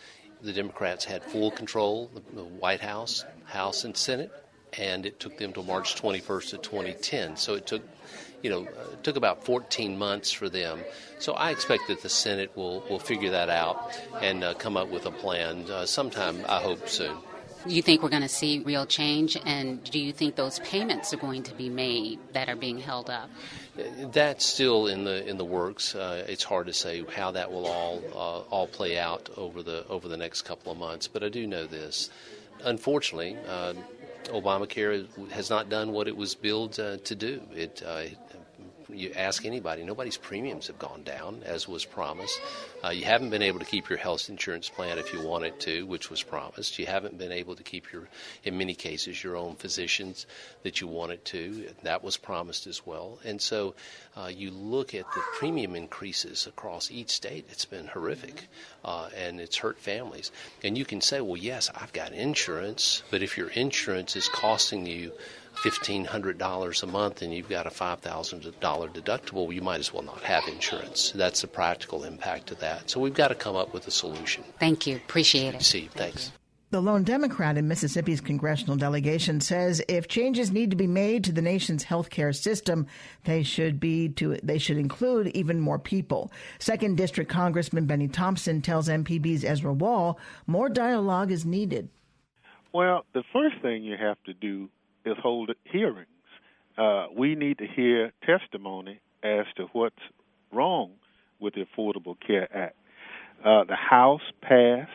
the 0.43 0.53
Democrats 0.53 1.05
had 1.05 1.25
full 1.25 1.51
control, 1.51 2.11
the 2.35 2.45
White 2.45 2.81
House, 2.81 3.25
House, 3.45 3.85
and 3.85 3.97
Senate 3.97 4.31
and 4.79 5.07
it 5.07 5.21
took 5.21 5.39
them 5.39 5.53
to 5.55 5.63
March 5.63 6.01
21st 6.01 6.55
of 6.55 6.63
2010. 6.63 7.37
So 7.37 7.55
it 7.55 7.67
took, 7.67 7.83
you 8.43 8.51
know, 8.51 8.63
uh, 8.63 8.93
it 8.93 9.05
took 9.05 9.17
about 9.17 9.45
14 9.45 9.99
months 9.99 10.33
for 10.33 10.49
them. 10.49 10.81
So 11.19 11.33
I 11.33 11.51
expect 11.51 11.89
that 11.89 12.03
the 12.03 12.09
Senate 12.09 12.57
will 12.57 12.85
will 12.91 12.99
figure 12.99 13.31
that 13.31 13.49
out 13.49 13.99
and 14.21 14.45
uh, 14.45 14.55
come 14.55 14.77
up 14.77 14.89
with 14.89 15.07
a 15.07 15.11
plan 15.11 15.71
uh, 15.71 15.87
sometime. 15.87 16.45
I 16.49 16.61
hope 16.61 16.89
soon. 16.89 17.17
You 17.69 17.83
think 17.83 18.03
we're 18.03 18.11
going 18.11 18.23
to 18.23 18.29
see 18.29 18.61
real 18.61 18.87
change, 18.87 19.37
and 19.45 19.83
do 19.83 19.99
you 19.99 20.13
think 20.13 20.37
those 20.37 20.61
payments 20.61 21.13
are 21.13 21.17
going 21.17 21.43
to 21.45 21.55
be 21.55 21.69
made 21.69 22.21
that 22.33 22.49
are 22.49 22.55
being 22.55 22.79
held 22.79 23.11
up? 23.11 23.29
That's 24.13 24.45
still 24.45 24.87
in 24.87 25.03
the 25.03 25.27
in 25.29 25.37
the 25.37 25.45
works. 25.45 25.95
Uh, 25.95 26.25
it's 26.29 26.45
hard 26.45 26.67
to 26.67 26.73
say 26.73 27.05
how 27.13 27.33
that 27.33 27.51
will 27.51 27.67
all 27.67 28.03
uh, 28.15 28.55
all 28.55 28.69
play 28.69 28.99
out 28.99 29.31
over 29.37 29.65
the 29.65 29.85
over 29.89 30.07
the 30.07 30.17
next 30.17 30.43
couple 30.43 30.71
of 30.71 30.79
months. 30.79 31.09
But 31.09 31.25
I 31.25 31.29
do 31.29 31.45
know 31.45 31.67
this: 31.67 32.09
unfortunately, 32.63 33.37
uh, 33.49 33.75
Obamacare 34.29 35.07
has 35.31 35.51
not 35.51 35.69
done 35.69 35.93
what 35.93 36.09
it 36.09 36.17
was 36.17 36.35
billed 36.35 36.79
uh, 36.79 36.97
to 36.99 37.15
do. 37.15 37.41
It 37.55 37.83
uh, 37.85 38.05
You 38.89 39.13
ask 39.17 39.45
anybody, 39.45 39.83
nobody's 39.83 40.17
premiums 40.17 40.69
have 40.69 40.79
gone 40.79 41.03
down 41.03 41.43
as 41.45 41.67
was 41.67 41.85
promised. 41.85 42.41
Uh, 42.85 42.91
you 42.91 43.05
haven't 43.05 43.31
been 43.31 43.43
able 43.43 43.59
to 43.59 43.65
keep 43.65 43.89
your 43.89 43.99
health 43.99 44.29
insurance 44.29 44.69
plan 44.69 44.99
if 44.99 45.13
you 45.13 45.21
wanted 45.23 45.59
to, 45.61 45.87
which 45.87 46.11
was 46.11 46.23
promised. 46.23 46.79
You 46.79 46.87
haven't 46.87 47.19
been 47.19 47.33
able 47.33 47.57
to 47.57 47.63
keep 47.63 47.93
your, 47.93 48.09
in 48.45 48.57
many 48.59 48.75
cases, 48.75 49.23
your 49.23 49.37
own 49.37 49.57
physicians 49.57 50.27
that 50.63 50.81
you 50.81 50.87
wanted 50.87 51.25
to. 51.27 51.69
That 51.83 52.05
was 52.05 52.17
promised 52.17 52.67
as 52.67 52.87
well. 52.87 53.19
And 53.25 53.41
so 53.41 53.75
uh, 54.17 54.31
you 54.33 54.51
look 54.51 54.95
at 54.95 55.07
the 55.15 55.23
premium 55.39 55.75
increases 55.75 56.47
across 56.47 56.91
each 56.91 57.11
state, 57.11 57.47
it's 57.51 57.65
been 57.65 57.87
horrific. 57.87 58.49
Uh, 58.85 59.09
and 59.17 59.41
it's 59.41 59.57
hurt 59.57 59.79
families. 59.81 60.31
And 60.63 60.79
you 60.79 60.85
can 60.85 61.01
say, 61.01 61.21
well, 61.21 61.37
yes, 61.37 61.71
I've 61.75 61.93
got 61.93 62.13
insurance, 62.13 63.03
but 63.11 63.23
if 63.23 63.37
your 63.37 63.49
insurance 63.49 64.15
is 64.15 64.29
costing 64.29 64.87
you 64.87 65.13
$1,500 65.57 66.83
a 66.83 66.87
month 66.87 67.23
and 67.23 67.35
you've 67.35 67.49
got 67.49 67.67
a 67.67 67.71
$5,000 67.71 68.53
deductible, 68.61 69.55
you 69.55 69.63
might 69.63 69.81
as 69.81 69.93
well 69.93 70.03
not 70.03 70.21
have 70.23 70.47
insurance. 70.49 71.13
That's 71.13 71.41
the 71.41 71.49
practical 71.49 72.05
impact 72.05 72.51
of 72.51 72.61
that. 72.61 72.91
So 72.91 73.01
we've 73.01 73.15
got 73.15 73.29
to 73.29 73.35
come 73.35 73.57
up 73.57 73.73
with 73.73 73.87
a 73.87 73.91
solution. 73.91 74.45
Thank 74.61 74.87
you. 74.87 74.97
Appreciate 74.97 75.55
it. 75.55 75.63
See, 75.63 75.89
thanks. 75.93 76.33
The 76.71 76.81
lone 76.81 77.05
Democrat 77.05 77.57
in 77.57 77.69
Mississippi's 77.69 78.21
congressional 78.21 78.75
delegation 78.75 79.41
says 79.41 79.81
if 79.89 80.09
changes 80.09 80.51
need 80.51 80.71
to 80.71 80.77
be 80.77 80.89
made 80.89 81.23
to 81.25 81.33
the 81.33 81.41
nation's 81.41 81.85
healthcare 81.85 82.35
system, 82.35 82.89
they 83.23 83.45
should 83.45 83.79
be 83.79 84.09
to 84.11 84.37
they 84.43 84.59
should 84.59 84.77
include 84.77 85.29
even 85.29 85.61
more 85.61 85.79
people. 85.79 86.33
Second 86.59 86.97
District 86.97 87.31
Congressman 87.31 87.87
Benny 87.87 88.09
Thompson 88.09 88.63
tells 88.63 88.89
MPB's 88.89 89.45
Ezra 89.45 89.73
Wall 89.73 90.19
more 90.49 90.69
dialogue 90.69 91.31
is 91.31 91.47
needed. 91.47 91.89
Well, 92.73 93.07
the 93.15 93.23
first 93.33 93.63
thing 93.63 93.85
you 93.85 93.97
have 93.97 94.23
to 94.25 94.35
do 94.35 94.69
is 95.07 95.17
hold 95.23 95.51
hearings. 95.65 96.09
Uh, 96.77 97.07
we 97.17 97.35
need 97.35 97.59
to 97.59 97.67
hear 97.67 98.13
testimony 98.25 99.01
as 99.23 99.47
to 99.57 99.67
what's 99.73 99.95
wrong 100.53 100.93
with 101.41 101.55
the 101.55 101.65
Affordable 101.65 102.17
Care 102.27 102.55
Act. 102.55 102.77
Uh, 103.45 103.65
the 103.65 103.77
House 103.77 104.23
passed 104.43 104.91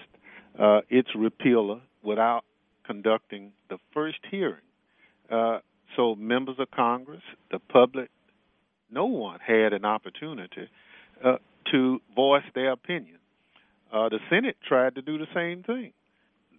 uh, 0.59 0.81
its 0.89 1.09
repealer 1.15 1.81
without 2.03 2.43
conducting 2.85 3.51
the 3.69 3.77
first 3.93 4.19
hearing. 4.29 4.61
Uh, 5.31 5.59
so, 5.95 6.15
members 6.15 6.55
of 6.59 6.69
Congress, 6.71 7.21
the 7.51 7.59
public, 7.59 8.09
no 8.91 9.05
one 9.05 9.39
had 9.45 9.73
an 9.73 9.85
opportunity 9.85 10.69
uh, 11.23 11.37
to 11.71 11.99
voice 12.15 12.43
their 12.53 12.71
opinion. 12.71 13.17
Uh, 13.91 14.09
the 14.09 14.19
Senate 14.29 14.57
tried 14.67 14.95
to 14.95 15.01
do 15.01 15.17
the 15.17 15.27
same 15.33 15.63
thing. 15.63 15.93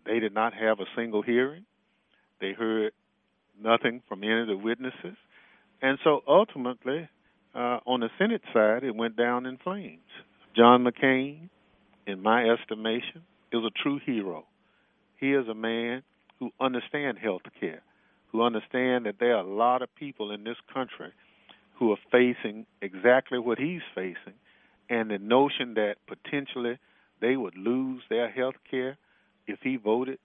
They 0.04 0.18
did 0.18 0.34
not 0.34 0.52
have 0.54 0.80
a 0.80 0.84
single 0.96 1.22
hearing. 1.22 1.64
They 2.40 2.52
heard 2.52 2.92
nothing 3.62 4.02
from 4.08 4.22
any 4.22 4.40
of 4.40 4.46
the 4.46 4.56
witnesses. 4.56 5.16
And 5.80 5.98
so 6.04 6.20
ultimately, 6.26 7.08
uh, 7.54 7.78
on 7.86 8.00
the 8.00 8.08
Senate 8.18 8.42
side, 8.52 8.84
it 8.84 8.94
went 8.94 9.16
down 9.16 9.46
in 9.46 9.58
flames. 9.58 10.00
John 10.56 10.84
McCain, 10.84 11.48
in 12.06 12.22
my 12.22 12.48
estimation, 12.48 13.22
is 13.52 13.62
a 13.64 13.82
true 13.82 14.00
hero. 14.04 14.44
He 15.18 15.32
is 15.32 15.48
a 15.48 15.54
man 15.54 16.02
who 16.38 16.50
understands 16.60 17.20
health 17.20 17.42
care, 17.60 17.82
who 18.30 18.42
understands 18.42 19.04
that 19.04 19.16
there 19.20 19.36
are 19.36 19.44
a 19.44 19.54
lot 19.54 19.82
of 19.82 19.94
people 19.94 20.32
in 20.32 20.44
this 20.44 20.56
country 20.72 21.12
who 21.78 21.92
are 21.92 21.98
facing 22.10 22.66
exactly 22.80 23.38
what 23.38 23.58
he's 23.58 23.82
facing, 23.94 24.34
and 24.88 25.10
the 25.10 25.18
notion 25.18 25.74
that 25.74 25.96
potentially 26.06 26.78
they 27.20 27.36
would 27.36 27.56
lose 27.56 28.02
their 28.08 28.30
health 28.30 28.56
care 28.70 28.98
if 29.46 29.58
he 29.62 29.76
voted 29.76 30.18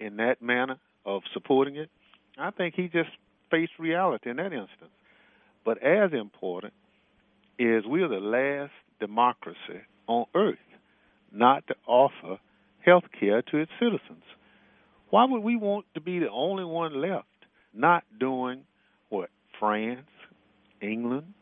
in 0.00 0.16
that 0.16 0.40
manner 0.40 0.78
of 1.04 1.22
supporting 1.32 1.76
it 1.76 1.90
I 2.38 2.50
think 2.50 2.74
he 2.74 2.88
just 2.88 3.10
faced 3.50 3.72
reality 3.78 4.30
in 4.30 4.36
that 4.36 4.52
instance. 4.52 4.90
But 5.64 5.82
as 5.82 6.12
important 6.12 6.72
is 7.58 7.86
we 7.86 8.02
are 8.02 8.08
the 8.08 8.16
last 8.16 8.72
democracy 9.00 9.82
on 10.06 10.26
earth 10.34 10.58
not 11.32 11.66
to 11.68 11.74
offer 11.86 12.38
health 12.84 13.04
care 13.18 13.42
to 13.42 13.58
its 13.58 13.70
citizens. 13.78 14.22
Why 15.10 15.24
would 15.24 15.42
we 15.42 15.56
want 15.56 15.86
to 15.94 16.00
be 16.00 16.18
the 16.18 16.30
only 16.30 16.64
one 16.64 17.00
left 17.00 17.26
not 17.72 18.04
doing 18.18 18.62
what 19.08 19.30
France, 19.58 20.06
England, 20.80 21.34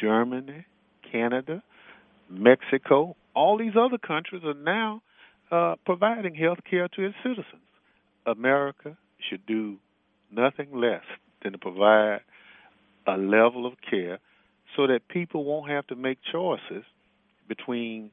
Germany, 0.00 0.64
Canada, 1.10 1.62
Mexico, 2.28 3.16
all 3.34 3.58
these 3.58 3.76
other 3.78 3.98
countries 3.98 4.42
are 4.44 4.54
now 4.54 5.02
uh, 5.50 5.76
providing 5.84 6.34
health 6.34 6.58
care 6.68 6.88
to 6.88 7.06
its 7.06 7.16
citizens? 7.22 7.62
America 8.26 8.96
should 9.28 9.46
do 9.46 9.76
nothing 10.30 10.74
less 10.74 11.04
than 11.42 11.52
to 11.52 11.58
provide 11.58 12.20
a 13.06 13.16
level 13.16 13.66
of 13.66 13.74
care 13.88 14.18
so 14.74 14.86
that 14.86 15.08
people 15.08 15.44
won't 15.44 15.70
have 15.70 15.86
to 15.86 15.96
make 15.96 16.18
choices 16.30 16.84
between 17.48 18.10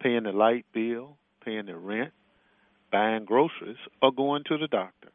paying 0.00 0.24
the 0.24 0.32
light 0.32 0.64
bill, 0.72 1.16
paying 1.44 1.66
the 1.66 1.76
rent, 1.76 2.12
buying 2.92 3.24
groceries, 3.24 3.76
or 4.00 4.12
going 4.12 4.44
to 4.44 4.56
the 4.58 4.68
doctor. 4.68 5.10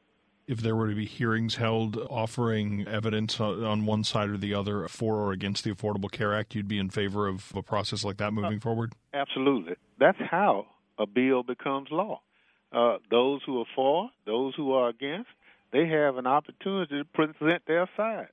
If 0.48 0.62
there 0.62 0.76
were 0.76 0.90
to 0.90 0.96
be 0.96 1.06
hearings 1.06 1.56
held 1.56 1.98
offering 2.10 2.86
evidence 2.88 3.40
on 3.40 3.86
one 3.86 4.04
side 4.04 4.30
or 4.30 4.38
the 4.38 4.54
other 4.54 4.88
for 4.88 5.16
or 5.16 5.32
against 5.32 5.64
the 5.64 5.72
Affordable 5.72 6.12
Care 6.12 6.36
Act, 6.36 6.56
you'd 6.56 6.68
be 6.68 6.80
in 6.80 6.90
favor 6.90 7.28
of 7.28 7.54
a 7.56 7.62
process 7.62 8.04
like 8.04 8.18
that 8.18 8.34
moving 8.34 8.58
uh, 8.58 8.62
forward? 8.62 8.94
Absolutely. 9.14 9.76
That's 10.00 10.18
how 10.20 10.66
a 10.98 11.06
bill 11.06 11.44
becomes 11.44 11.88
law. 11.92 12.22
Uh, 12.74 12.98
those 13.10 13.42
who 13.46 13.62
are 13.62 13.66
for, 13.76 14.10
those 14.26 14.54
who 14.56 14.74
are 14.74 14.90
against, 14.90 15.30
they 15.72 15.88
have 15.88 16.18
an 16.18 16.28
opportunity 16.28 17.00
to 17.00 17.06
present 17.06 17.64
their 17.66 17.90
sides. 17.96 18.32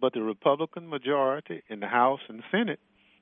But 0.00 0.12
the 0.12 0.22
Republican 0.22 0.88
majority 0.88 1.62
in 1.68 1.80
the 1.80 1.86
House 1.86 2.20
and 2.28 2.42
Senate 2.50 2.80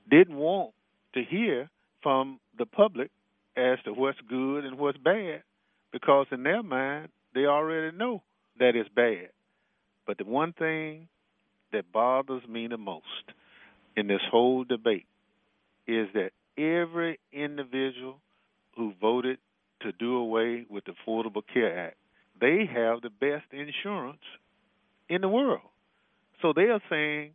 didn't 0.09 0.35
want 0.35 0.71
to 1.13 1.23
hear 1.23 1.69
from 2.01 2.39
the 2.57 2.65
public 2.65 3.11
as 3.55 3.77
to 3.85 3.93
what's 3.93 4.19
good 4.27 4.65
and 4.65 4.77
what's 4.77 4.97
bad 4.97 5.43
because 5.91 6.25
in 6.31 6.43
their 6.43 6.63
mind 6.63 7.09
they 7.33 7.45
already 7.45 7.95
know 7.95 8.23
that 8.59 8.75
it's 8.75 8.89
bad. 8.89 9.29
But 10.05 10.17
the 10.17 10.25
one 10.25 10.53
thing 10.53 11.07
that 11.71 11.91
bothers 11.91 12.45
me 12.47 12.67
the 12.67 12.77
most 12.77 13.05
in 13.95 14.07
this 14.07 14.21
whole 14.29 14.63
debate 14.63 15.05
is 15.87 16.07
that 16.13 16.31
every 16.57 17.19
individual 17.31 18.19
who 18.75 18.93
voted 18.99 19.37
to 19.81 19.91
do 19.91 20.15
away 20.15 20.65
with 20.69 20.85
the 20.85 20.93
Affordable 20.93 21.43
Care 21.53 21.87
Act 21.87 21.97
they 22.43 22.65
have 22.65 23.01
the 23.01 23.09
best 23.09 23.45
insurance 23.53 24.19
in 25.07 25.21
the 25.21 25.29
world. 25.29 25.61
So 26.41 26.51
they 26.53 26.63
are 26.63 26.81
saying, 26.89 27.31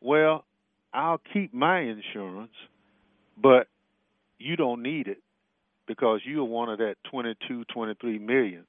well, 0.00 0.46
I'll 0.94 1.20
keep 1.34 1.52
my 1.52 1.80
insurance, 1.80 2.54
but 3.40 3.68
you 4.38 4.56
don't 4.56 4.82
need 4.82 5.06
it 5.06 5.18
because 5.86 6.20
you 6.24 6.40
are 6.40 6.44
one 6.44 6.70
of 6.70 6.78
that 6.78 6.94
22, 7.10 7.64
23 7.64 8.18
million 8.18 8.64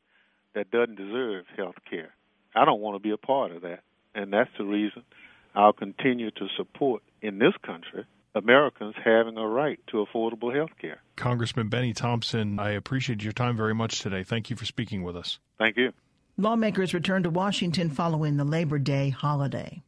that 0.54 0.70
doesn't 0.70 0.98
deserve 0.98 1.46
health 1.56 1.76
care. 1.90 2.14
I 2.54 2.66
don't 2.66 2.82
want 2.82 2.96
to 2.96 3.00
be 3.00 3.12
a 3.12 3.18
part 3.18 3.52
of 3.54 3.62
that. 3.62 3.80
And 4.14 4.34
that's 4.34 4.50
the 4.58 4.66
reason 4.66 5.04
I'll 5.56 5.72
continue 5.72 6.30
to 6.32 6.48
support 6.58 7.04
in 7.22 7.40
this 7.40 7.54
country 7.66 8.06
Americans 8.36 8.96
having 9.04 9.38
a 9.38 9.48
right 9.48 9.80
to 9.88 10.06
affordable 10.06 10.54
health 10.56 10.78
care. 10.80 11.02
Congressman 11.16 11.70
Benny 11.70 11.94
Thompson, 11.94 12.60
I 12.60 12.72
appreciate 12.72 13.24
your 13.24 13.34
time 13.34 13.58
very 13.58 13.74
much 13.74 14.00
today. 14.02 14.24
Thank 14.24 14.50
you 14.50 14.56
for 14.56 14.66
speaking 14.66 15.04
with 15.04 15.16
us. 15.16 15.40
Thank 15.58 15.78
you. 15.78 15.94
Lawmakers 16.38 16.94
return 16.94 17.24
to 17.24 17.30
Washington 17.30 17.90
following 17.90 18.38
the 18.38 18.46
Labor 18.46 18.80
Day 18.80 19.10
holiday. 19.10 19.82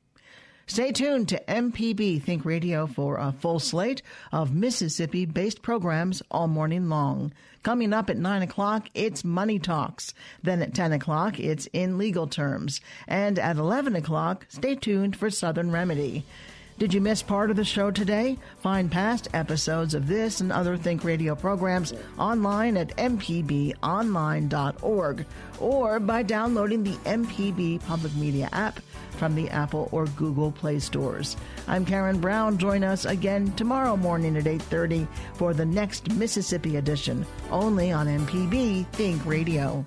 Stay 0.67 0.91
tuned 0.91 1.27
to 1.29 1.43
MPB 1.47 2.21
Think 2.21 2.45
Radio 2.45 2.87
for 2.87 3.17
a 3.17 3.31
full 3.31 3.59
slate 3.59 4.01
of 4.31 4.53
Mississippi 4.53 5.25
based 5.25 5.61
programs 5.61 6.21
all 6.31 6.47
morning 6.47 6.87
long. 6.87 7.33
Coming 7.63 7.93
up 7.93 8.09
at 8.09 8.17
9 8.17 8.41
o'clock, 8.41 8.87
it's 8.93 9.23
Money 9.23 9.59
Talks. 9.59 10.13
Then 10.41 10.61
at 10.61 10.73
10 10.73 10.93
o'clock, 10.93 11.39
it's 11.39 11.67
In 11.73 11.97
Legal 11.97 12.25
Terms. 12.25 12.81
And 13.07 13.37
at 13.37 13.57
11 13.57 13.95
o'clock, 13.95 14.45
stay 14.49 14.75
tuned 14.75 15.15
for 15.15 15.29
Southern 15.29 15.71
Remedy. 15.71 16.23
Did 16.81 16.95
you 16.95 16.99
miss 16.99 17.21
part 17.21 17.51
of 17.51 17.57
the 17.57 17.63
show 17.63 17.91
today? 17.91 18.39
Find 18.57 18.91
past 18.91 19.27
episodes 19.35 19.93
of 19.93 20.07
this 20.07 20.41
and 20.41 20.51
other 20.51 20.75
Think 20.75 21.03
Radio 21.03 21.35
programs 21.35 21.93
online 22.17 22.75
at 22.75 22.97
mpbonline.org 22.97 23.75
or 25.59 25.99
by 25.99 26.23
downloading 26.23 26.83
the 26.83 26.95
MPB 27.05 27.85
Public 27.85 28.15
Media 28.15 28.49
app 28.51 28.79
from 29.11 29.35
the 29.35 29.47
Apple 29.51 29.89
or 29.91 30.07
Google 30.07 30.51
Play 30.51 30.79
stores. 30.79 31.37
I'm 31.67 31.85
Karen 31.85 32.19
Brown. 32.19 32.57
Join 32.57 32.83
us 32.83 33.05
again 33.05 33.51
tomorrow 33.51 33.95
morning 33.95 34.35
at 34.35 34.47
8:30 34.47 35.07
for 35.35 35.53
the 35.53 35.67
next 35.67 36.11
Mississippi 36.13 36.77
edition, 36.77 37.27
only 37.51 37.91
on 37.91 38.07
MPB 38.07 38.87
Think 38.93 39.23
Radio. 39.23 39.85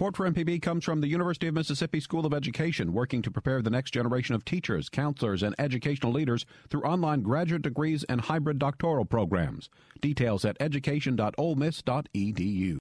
Support 0.00 0.16
for 0.16 0.30
MPB 0.30 0.62
comes 0.62 0.82
from 0.82 1.02
the 1.02 1.08
University 1.08 1.46
of 1.46 1.52
Mississippi 1.52 2.00
School 2.00 2.24
of 2.24 2.32
Education, 2.32 2.94
working 2.94 3.20
to 3.20 3.30
prepare 3.30 3.60
the 3.60 3.68
next 3.68 3.90
generation 3.90 4.34
of 4.34 4.46
teachers, 4.46 4.88
counselors, 4.88 5.42
and 5.42 5.54
educational 5.58 6.10
leaders 6.10 6.46
through 6.70 6.84
online 6.84 7.20
graduate 7.20 7.60
degrees 7.60 8.02
and 8.04 8.22
hybrid 8.22 8.58
doctoral 8.58 9.04
programs. 9.04 9.68
Details 10.00 10.46
at 10.46 10.56
education.olemiss.edu. 10.58 12.78